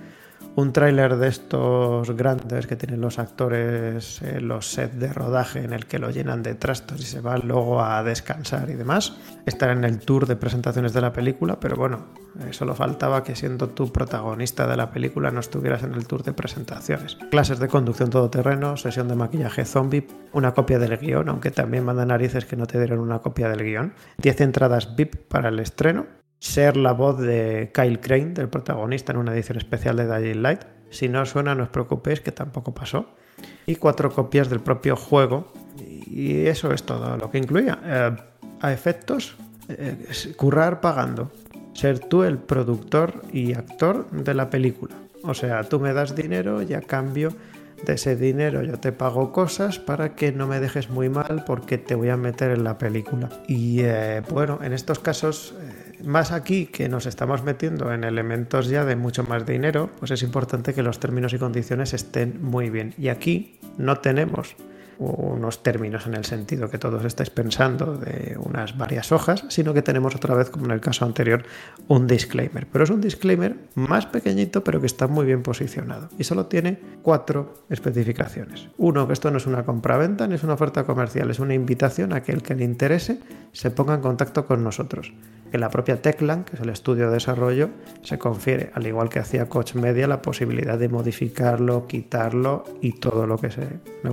un 0.55 0.73
tráiler 0.73 1.17
de 1.17 1.29
estos 1.29 2.11
grandes 2.11 2.67
que 2.67 2.77
tienen 2.77 3.01
los 3.01 3.19
actores 3.19 4.21
en 4.23 4.49
los 4.49 4.71
sets 4.71 4.99
de 4.99 5.13
rodaje 5.13 5.65
en 5.65 5.73
el 5.73 5.87
que 5.87 5.99
lo 5.99 6.11
llenan 6.11 6.43
de 6.43 6.55
trastos 6.55 7.01
y 7.01 7.05
se 7.05 7.21
van 7.21 7.43
luego 7.45 7.83
a 7.83 8.03
descansar 8.03 8.69
y 8.69 8.75
demás. 8.75 9.17
Estar 9.47 9.71
en 9.71 9.85
el 9.85 10.01
tour 10.01 10.27
de 10.27 10.37
presentaciones 10.37 10.93
de 10.93 11.01
la 11.01 11.13
película, 11.13 11.59
pero 11.59 11.77
bueno, 11.77 12.07
eh, 12.41 12.53
solo 12.53 12.75
faltaba 12.75 13.25
que 13.25 13.35
siendo 13.35 13.69
tú 13.71 13.91
protagonista 13.91 14.67
de 14.67 14.77
la 14.77 14.91
película 14.91 15.31
no 15.31 15.41
estuvieras 15.41 15.83
en 15.85 15.95
el 15.95 16.07
tour 16.07 16.23
de 16.23 16.33
presentaciones. 16.33 17.17
Clases 17.31 17.59
de 17.59 17.69
conducción 17.69 18.11
todoterreno, 18.11 18.77
sesión 18.77 19.09
de 19.09 19.15
maquillaje 19.15 19.65
zombie, 19.65 20.07
una 20.33 20.53
copia 20.53 20.79
del 20.79 20.99
guion, 20.99 21.29
aunque 21.31 21.51
también 21.51 21.85
manda 21.85 22.05
narices 22.05 22.45
que 22.45 22.57
no 22.57 22.67
te 22.67 22.79
dieron 22.79 23.01
una 23.01 23.21
copia 23.21 23.49
del 23.49 23.65
guion, 23.65 23.95
10 24.19 24.41
entradas 24.43 24.97
VIP 24.97 25.17
para 25.29 25.49
el 25.49 25.59
estreno 25.61 26.22
ser 26.43 26.77
la 26.77 26.93
voz 26.93 27.21
de 27.21 27.71
Kyle 27.73 28.01
Crane, 28.01 28.33
del 28.35 28.49
protagonista, 28.49 29.13
en 29.13 29.19
una 29.19 29.33
edición 29.33 29.59
especial 29.59 29.97
de 29.97 30.09
Dying. 30.09 30.59
Si 30.91 31.09
no 31.09 31.25
suena, 31.25 31.55
no 31.55 31.63
os 31.63 31.69
preocupéis, 31.69 32.21
que 32.21 32.33
tampoco 32.33 32.75
pasó. 32.75 33.15
Y 33.65 33.77
cuatro 33.77 34.11
copias 34.11 34.51
del 34.51 34.59
propio 34.59 34.97
juego. 34.97 35.53
Y 35.79 36.47
eso 36.47 36.73
es 36.73 36.83
todo 36.83 37.17
lo 37.17 37.31
que 37.31 37.39
incluía. 37.39 37.79
Eh, 37.85 38.17
a 38.61 38.73
efectos, 38.73 39.37
eh, 39.69 40.05
currar 40.37 40.81
pagando. 40.81 41.31
Ser 41.75 42.01
tú 42.01 42.25
el 42.25 42.39
productor 42.39 43.23
y 43.33 43.55
actor 43.55 44.11
de 44.11 44.35
la 44.35 44.51
película. 44.51 44.97
O 45.23 45.35
sea, 45.35 45.63
tú 45.63 45.79
me 45.79 45.93
das 45.93 46.17
dinero 46.17 46.61
y 46.61 46.75
a 46.75 46.81
cambio 46.81 47.33
de 47.87 47.95
ese 47.95 48.17
dinero 48.17 48.63
yo 48.63 48.79
te 48.79 48.93
pago 48.93 49.33
cosas 49.33 49.79
para 49.79 50.15
que 50.15 50.33
no 50.33 50.47
me 50.47 50.61
dejes 50.61 50.91
muy 50.91 51.09
mal 51.09 51.45
porque 51.47 51.79
te 51.79 51.95
voy 51.95 52.09
a 52.11 52.17
meter 52.17 52.51
en 52.51 52.65
la 52.65 52.79
película. 52.79 53.29
Y 53.47 53.83
eh, 53.83 54.23
bueno, 54.29 54.59
en 54.63 54.73
estos 54.73 54.99
casos 54.99 55.55
más 56.05 56.33
aquí 56.33 56.67
que 56.67 56.89
nos 56.89 57.07
estamos 57.07 57.43
metiendo 57.43 57.93
en 57.93 58.05
elementos 58.05 58.69
ya 58.69 58.85
de 58.85 58.97
mucho 58.97 59.23
más 59.25 59.47
dinero, 59.47 59.91
pues 59.99 60.11
es 60.11 60.23
importante 60.23 60.75
que 60.75 60.83
los 60.83 61.01
términos 61.01 61.33
y 61.33 61.39
condiciones 61.39 61.95
estén 61.95 62.43
muy 62.43 62.71
bien. 62.71 62.95
Y 62.99 63.09
aquí 63.09 63.59
no 63.79 63.99
tenemos 63.99 64.57
unos 64.99 65.63
términos 65.63 66.07
en 66.07 66.15
el 66.15 66.25
sentido 66.25 66.71
que 66.71 66.79
todos 66.79 67.05
estáis 67.05 67.31
pensando 67.31 67.97
de 67.97 68.37
unas 68.39 68.77
varias 68.77 69.13
hojas, 69.13 69.45
sino 69.49 69.75
que 69.75 69.83
tenemos 69.83 70.15
otra 70.15 70.35
vez, 70.35 70.51
como 70.51 70.67
en 70.67 70.71
el 70.73 70.81
caso 70.81 71.05
anterior, 71.05 71.45
un 71.89 72.07
disclaimer. 72.07 72.67
Pero 72.71 72.85
es 72.85 72.91
un 72.91 73.01
disclaimer 73.01 73.57
más 73.75 74.07
pequeñito, 74.07 74.63
pero 74.63 74.81
que 74.81 74.87
está 74.87 75.09
muy 75.09 75.27
bien 75.27 75.43
posicionado. 75.43 76.09
Y 76.19 76.25
solo 76.25 76.47
tiene 76.47 76.79
cuatro 77.03 77.65
especificaciones. 77.69 78.69
Uno, 78.79 79.07
que 79.07 79.15
esto 79.15 79.31
no 79.31 79.39
es 79.39 79.47
una 79.47 79.65
compra-venta 79.65 80.27
ni 80.27 80.35
es 80.35 80.45
una 80.45 80.55
oferta 80.55 80.85
comercial, 80.85 81.31
es 81.31 81.41
una 81.41 81.55
invitación 81.55 82.13
a 82.13 82.23
que 82.23 82.33
el 82.33 82.43
que 82.43 82.55
le 82.55 82.65
interese 82.65 83.19
se 83.53 83.71
ponga 83.71 83.95
en 83.95 84.01
contacto 84.01 84.47
con 84.47 84.63
nosotros. 84.63 85.13
En 85.53 85.61
la 85.61 85.69
propia 85.69 86.01
Teclan, 86.01 86.45
que 86.45 86.57
es 86.57 86.63
el 86.63 86.71
estudio 86.71 87.09
de 87.09 87.15
desarrollo, 87.15 87.69
se 88.03 88.19
confiere, 88.19 88.71
al 88.75 88.87
igual 88.87 89.11
que 89.11 89.19
hacía 89.19 89.51
Coach 89.51 89.75
Media, 89.75 90.09
la 90.09 90.23
posibilidad 90.23 90.79
de 90.79 90.89
modificarlo, 90.89 91.87
quitarlo 91.87 92.65
y 92.81 92.93
todo 92.93 93.27
lo 93.27 93.37
que 93.37 93.51
se 93.51 93.69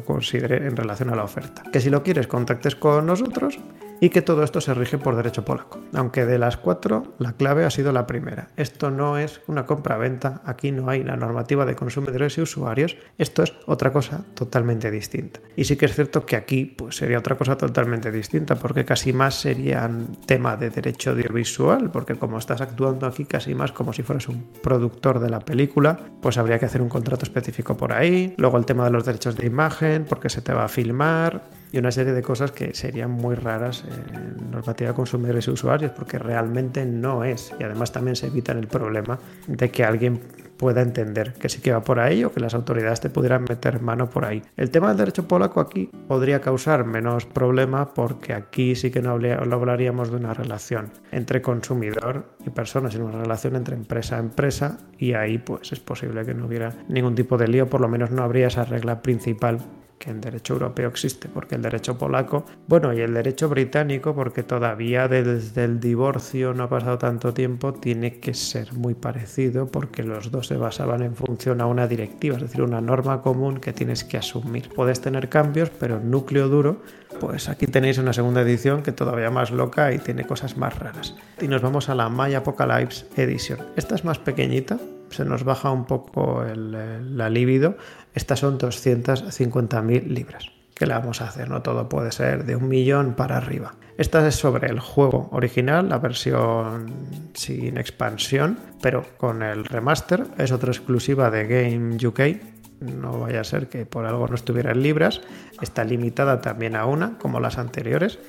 considere 0.06 0.68
en 0.68 0.76
relación 0.76 1.10
a 1.10 1.16
la 1.16 1.24
oferta. 1.24 1.64
Que 1.72 1.80
si 1.80 1.90
lo 1.90 2.04
quieres, 2.04 2.28
contactes 2.28 2.76
con 2.76 3.06
nosotros 3.06 3.58
y 4.02 4.10
que 4.10 4.22
todo 4.22 4.44
esto 4.44 4.62
se 4.62 4.74
rige 4.74 4.98
por 4.98 5.16
derecho 5.16 5.46
polaco. 5.46 5.80
Aunque 5.94 6.26
de 6.26 6.40
las 6.40 6.58
cuatro, 6.58 7.14
la 7.18 7.34
clave 7.34 7.66
ha 7.66 7.70
sido 7.70 7.92
la 7.92 8.08
primera. 8.08 8.50
Esto 8.58 8.92
no 8.92 9.18
es 9.18 9.42
una 9.48 9.66
compra-venta, 9.66 10.42
aquí 10.46 10.72
no 10.72 10.90
hay 10.90 11.04
la 11.04 11.16
normativa 11.16 11.66
de 11.66 11.76
consumidores 11.76 12.38
y 12.38 12.42
usuarios, 12.42 12.98
esto 13.18 13.44
es 13.44 13.54
otra 13.66 13.92
cosa 13.92 14.24
totalmente 14.34 14.92
distinta. 14.92 15.40
Y 15.56 15.66
sí 15.66 15.76
que 15.76 15.86
es 15.86 15.96
cierto 15.96 16.26
que 16.26 16.36
aquí 16.36 16.66
pues, 16.66 16.96
sería 16.96 17.20
otra 17.20 17.38
cosa 17.38 17.58
totalmente 17.58 18.12
distinta, 18.12 18.56
porque 18.56 18.86
casi 18.86 19.14
más 19.14 19.36
serían 19.36 20.16
tema 20.26 20.56
de 20.56 20.70
derecho 20.70 21.12
audiovisual, 21.12 21.92
porque 21.92 22.16
como 22.16 22.38
estás 22.38 22.62
actuando 22.62 23.06
aquí 23.06 23.26
casi 23.26 23.56
más 23.56 23.72
como 23.72 23.94
si 23.94 24.04
fueras 24.04 24.28
un 24.28 24.48
productor 24.62 25.20
de 25.20 25.30
la 25.30 25.40
película, 25.40 26.00
pues 26.22 26.38
habría 26.38 26.60
que 26.60 26.66
hacer 26.66 26.82
un 26.82 26.90
contrato 26.90 27.26
específico 27.26 27.76
por 27.76 27.94
ahí. 27.94 28.34
Luego 28.38 28.58
el 28.58 28.66
tema 28.66 28.86
de 28.86 28.92
los 28.92 29.06
derechos 29.06 29.36
de 29.36 29.48
imagen, 29.48 30.06
porque 30.08 30.30
se 30.30 30.42
te 30.42 30.54
va 30.54 30.66
a 30.66 30.68
filmar 30.68 31.59
y 31.72 31.78
una 31.78 31.92
serie 31.92 32.14
de 32.14 32.22
cosas 32.22 32.52
que 32.52 32.74
serían 32.74 33.12
muy 33.12 33.36
raras 33.36 33.84
en 34.14 34.52
normativa 34.52 34.90
de 34.90 34.96
consumidores 34.96 35.48
y 35.48 35.52
usuarios, 35.52 35.92
porque 35.92 36.18
realmente 36.18 36.86
no 36.86 37.24
es. 37.24 37.54
Y 37.60 37.64
además 37.64 37.92
también 37.92 38.16
se 38.16 38.28
evitan 38.28 38.58
el 38.58 38.68
problema 38.68 39.20
de 39.48 39.70
que 39.70 39.84
alguien 39.84 40.22
pueda 40.60 40.82
entender 40.82 41.34
que 41.34 41.48
sí 41.48 41.62
que 41.62 41.72
va 41.72 41.82
por 41.82 42.00
ahí 42.00 42.24
o 42.26 42.34
que 42.34 42.42
las 42.42 42.54
autoridades 42.54 43.00
te 43.00 43.10
pudieran 43.10 43.46
meter 43.48 43.82
mano 43.82 44.10
por 44.10 44.26
ahí. 44.26 44.44
El 44.58 44.70
tema 44.70 44.90
del 44.90 44.98
derecho 44.98 45.26
polaco 45.26 45.62
aquí 45.62 45.90
podría 46.08 46.42
causar 46.42 46.86
menos 46.86 47.26
problema 47.26 47.94
porque 47.94 48.34
aquí 48.34 48.76
sí 48.76 48.92
que 48.92 49.02
no 49.02 49.12
hablaríamos 49.12 50.12
de 50.12 50.18
una 50.18 50.34
relación 50.34 50.92
entre 51.12 51.42
consumidor 51.42 52.26
y 52.46 52.50
persona, 52.50 52.92
sino 52.92 53.06
una 53.06 53.22
relación 53.22 53.56
entre 53.56 53.76
empresa 53.76 54.18
a 54.18 54.20
empresa 54.20 54.78
y 54.98 55.14
ahí 55.14 55.38
pues 55.38 55.72
es 55.72 55.80
posible 55.80 56.26
que 56.26 56.34
no 56.34 56.46
hubiera 56.46 56.74
ningún 56.90 57.16
tipo 57.16 57.38
de 57.38 57.48
lío, 57.48 57.70
por 57.70 57.80
lo 57.80 57.88
menos 57.88 58.12
no 58.12 58.24
habría 58.24 58.48
esa 58.48 58.66
regla 58.66 59.02
principal 59.02 59.60
que 60.00 60.10
en 60.10 60.22
derecho 60.22 60.54
europeo 60.54 60.88
existe, 60.88 61.28
porque 61.28 61.56
el 61.56 61.62
derecho 61.62 61.98
polaco, 61.98 62.46
bueno, 62.68 62.94
y 62.94 63.02
el 63.02 63.14
derecho 63.14 63.50
británico, 63.50 64.16
porque 64.16 64.44
todavía 64.44 65.08
desde 65.10 65.66
el 65.66 65.80
divorcio 65.80 66.54
no 66.54 66.64
ha 66.64 66.70
pasado 66.70 66.98
tanto 66.98 67.34
tiempo, 67.34 67.74
tiene 67.74 68.20
que 68.20 68.34
ser 68.34 68.74
muy 68.74 68.96
parecido, 68.96 69.68
porque 69.68 70.04
los 70.04 70.32
dos 70.32 70.48
se 70.48 70.56
basaban 70.56 71.04
en 71.04 71.16
función 71.16 71.60
a 71.60 71.66
una 71.66 71.86
directiva, 71.86 72.38
es 72.38 72.44
decir, 72.44 72.62
una 72.62 72.80
norma 72.80 73.22
común 73.22 73.60
que 73.60 73.74
tienes 73.74 74.06
que 74.06 74.18
asumir. 74.18 74.70
Puedes 74.70 75.02
tener 75.02 75.28
cambios, 75.28 75.70
pero 75.70 75.98
el 75.98 76.10
núcleo 76.10 76.48
duro, 76.48 76.82
pues 77.20 77.50
aquí 77.50 77.68
tenéis 77.68 77.98
una 77.98 78.14
segunda 78.14 78.42
edición 78.42 78.82
que 78.82 78.94
todavía 78.94 79.30
más 79.30 79.52
loca 79.52 79.92
y 79.94 80.00
tiene 80.00 80.26
cosas 80.26 80.56
más 80.56 80.80
raras. 80.80 81.16
Y 81.42 81.50
nos 81.50 81.62
vamos 81.62 81.90
a 81.90 81.96
la 81.96 82.08
My 82.10 82.34
Apocalypse 82.34 83.06
Edition. 83.18 83.60
Esta 83.76 83.96
es 83.96 84.06
más 84.06 84.18
pequeñita, 84.18 84.80
se 85.10 85.26
nos 85.26 85.44
baja 85.44 85.72
un 85.72 85.86
poco 85.86 86.44
el, 86.44 87.18
la 87.18 87.30
libido. 87.30 87.76
Estas 88.14 88.40
son 88.40 88.58
250.000 88.58 90.04
libras. 90.08 90.52
¿Qué 90.74 90.86
le 90.86 90.94
vamos 90.94 91.22
a 91.22 91.28
hacer? 91.28 91.50
No 91.50 91.62
todo 91.62 91.90
puede 91.90 92.12
ser 92.12 92.46
de 92.46 92.56
un 92.56 92.70
millón 92.70 93.14
para 93.14 93.38
arriba. 93.38 93.74
Esta 93.98 94.26
es 94.26 94.36
sobre 94.36 94.70
el 94.70 94.80
juego 94.80 95.28
original, 95.34 95.90
la 95.90 95.98
versión 95.98 96.94
sin 97.34 97.78
expansión, 97.78 98.58
pero 98.82 99.06
con 99.18 99.44
el 99.44 99.66
remaster. 99.66 100.26
Es 100.38 100.54
otra 100.54 100.72
exclusiva 100.72 101.30
de 101.30 101.48
Game 101.48 101.98
UK. 101.98 102.42
No 102.80 103.20
vaya 103.20 103.42
a 103.42 103.44
ser 103.44 103.68
que 103.68 103.86
por 103.86 104.06
algo 104.06 104.26
no 104.30 104.36
estuviera 104.36 104.72
en 104.72 104.82
libras. 104.82 105.20
Está 105.62 105.84
limitada 105.84 106.40
también 106.40 106.78
a 106.78 106.86
una, 106.86 107.18
como 107.18 107.42
las 107.42 107.58
anteriores. 107.58 108.20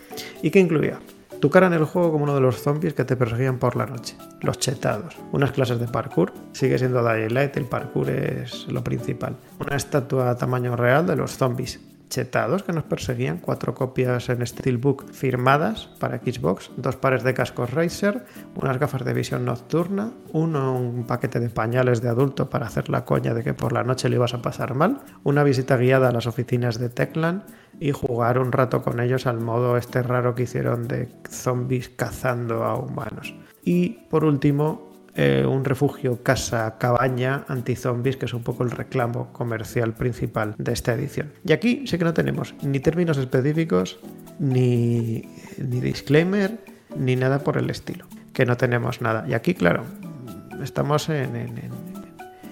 ¿Y 0.43 0.51
qué 0.51 0.59
incluía? 0.59 0.99
Tu 1.41 1.49
cara 1.49 1.69
en 1.69 1.73
el 1.73 1.85
juego 1.85 2.13
como 2.13 2.25
uno 2.25 2.35
de 2.35 2.43
los 2.43 2.61
zombies 2.61 2.93
que 2.93 3.05
te 3.05 3.17
perseguían 3.17 3.59
por 3.59 3.75
la 3.75 3.87
noche. 3.87 4.15
Los 4.43 4.59
chetados. 4.59 5.17
Unas 5.33 5.53
clases 5.53 5.81
de 5.81 5.89
parkour. 5.89 6.35
Sigue 6.53 6.79
siendo 6.79 7.03
Dying 7.03 7.33
Light, 7.33 7.57
el 7.57 7.65
parkour 7.65 8.11
es 8.11 8.67
lo 8.69 8.85
principal. 8.85 9.37
Una 9.59 9.77
estatua 9.77 10.29
a 10.29 10.37
tamaño 10.37 10.77
real 10.77 11.07
de 11.07 11.17
los 11.17 11.39
zombies 11.39 11.81
chetados 12.11 12.63
que 12.63 12.73
nos 12.73 12.85
perseguían, 12.85 13.39
cuatro 13.39 13.75
copias 13.75 14.29
en 14.29 14.47
Steelbook 14.47 15.11
firmadas 15.13 15.89
para 15.99 16.19
Xbox, 16.19 16.71
dos 16.77 16.97
pares 16.97 17.23
de 17.23 17.33
cascos 17.33 17.71
Razer, 17.71 18.27
unas 18.55 18.79
gafas 18.79 19.05
de 19.05 19.15
visión 19.15 19.47
nocturna, 19.47 20.13
uno 20.33 20.77
un 20.77 21.07
paquete 21.07 21.41
de 21.41 21.49
pañales 21.49 22.03
de 22.03 22.09
adulto 22.09 22.51
para 22.51 22.67
hacer 22.67 22.91
la 22.91 23.07
coña 23.07 23.33
de 23.33 23.43
que 23.43 23.55
por 23.55 23.73
la 23.73 23.85
noche 23.85 24.09
le 24.09 24.17
ibas 24.17 24.35
a 24.35 24.43
pasar 24.43 24.75
mal, 24.75 25.01
una 25.23 25.45
visita 25.45 25.77
guiada 25.77 26.09
a 26.09 26.13
las 26.13 26.27
oficinas 26.27 26.79
de 26.79 26.91
Techland 26.91 27.45
y 27.79 27.93
jugar 27.93 28.39
un 28.39 28.53
rato 28.53 28.83
con 28.83 29.01
ellos 29.01 29.27
al 29.27 29.41
modo 29.41 29.77
este 29.77 30.03
raro 30.03 30.35
que 30.35 30.43
hicieron 30.43 30.89
de 30.89 31.09
zombies 31.31 31.89
cazando 31.89 32.65
a 32.65 32.75
humanos. 32.77 33.35
Y 33.63 34.07
por 34.11 34.25
último, 34.25 34.90
eh, 35.15 35.45
un 35.47 35.65
refugio 35.65 36.23
casa 36.23 36.77
cabaña 36.79 37.45
anti-zombies, 37.49 38.17
que 38.17 38.27
es 38.27 38.35
un 38.35 38.43
poco 38.43 38.63
el 38.63 38.71
reclamo 38.71 39.33
comercial 39.33 39.95
principal 39.95 40.55
de 40.59 40.73
esta 40.73 40.95
edición. 40.95 41.33
Y 41.45 41.53
aquí 41.53 41.85
sí 41.87 41.99
que 41.99 42.05
no 42.05 42.15
tenemos 42.15 42.55
ni 42.63 42.81
términos 42.81 43.19
específicos, 43.19 43.99
ni, 44.39 45.23
ni 45.59 45.81
disclaimer, 45.81 46.59
ni 46.97 47.17
nada 47.17 47.41
por 47.41 47.57
el 47.57 47.71
estilo. 47.71 48.07
Que 48.33 48.47
no 48.47 48.57
tenemos 48.57 49.01
nada. 49.01 49.27
Y 49.29 49.35
aquí, 49.35 49.55
claro, 49.55 49.85
estamos 50.63 51.09
en, 51.09 51.35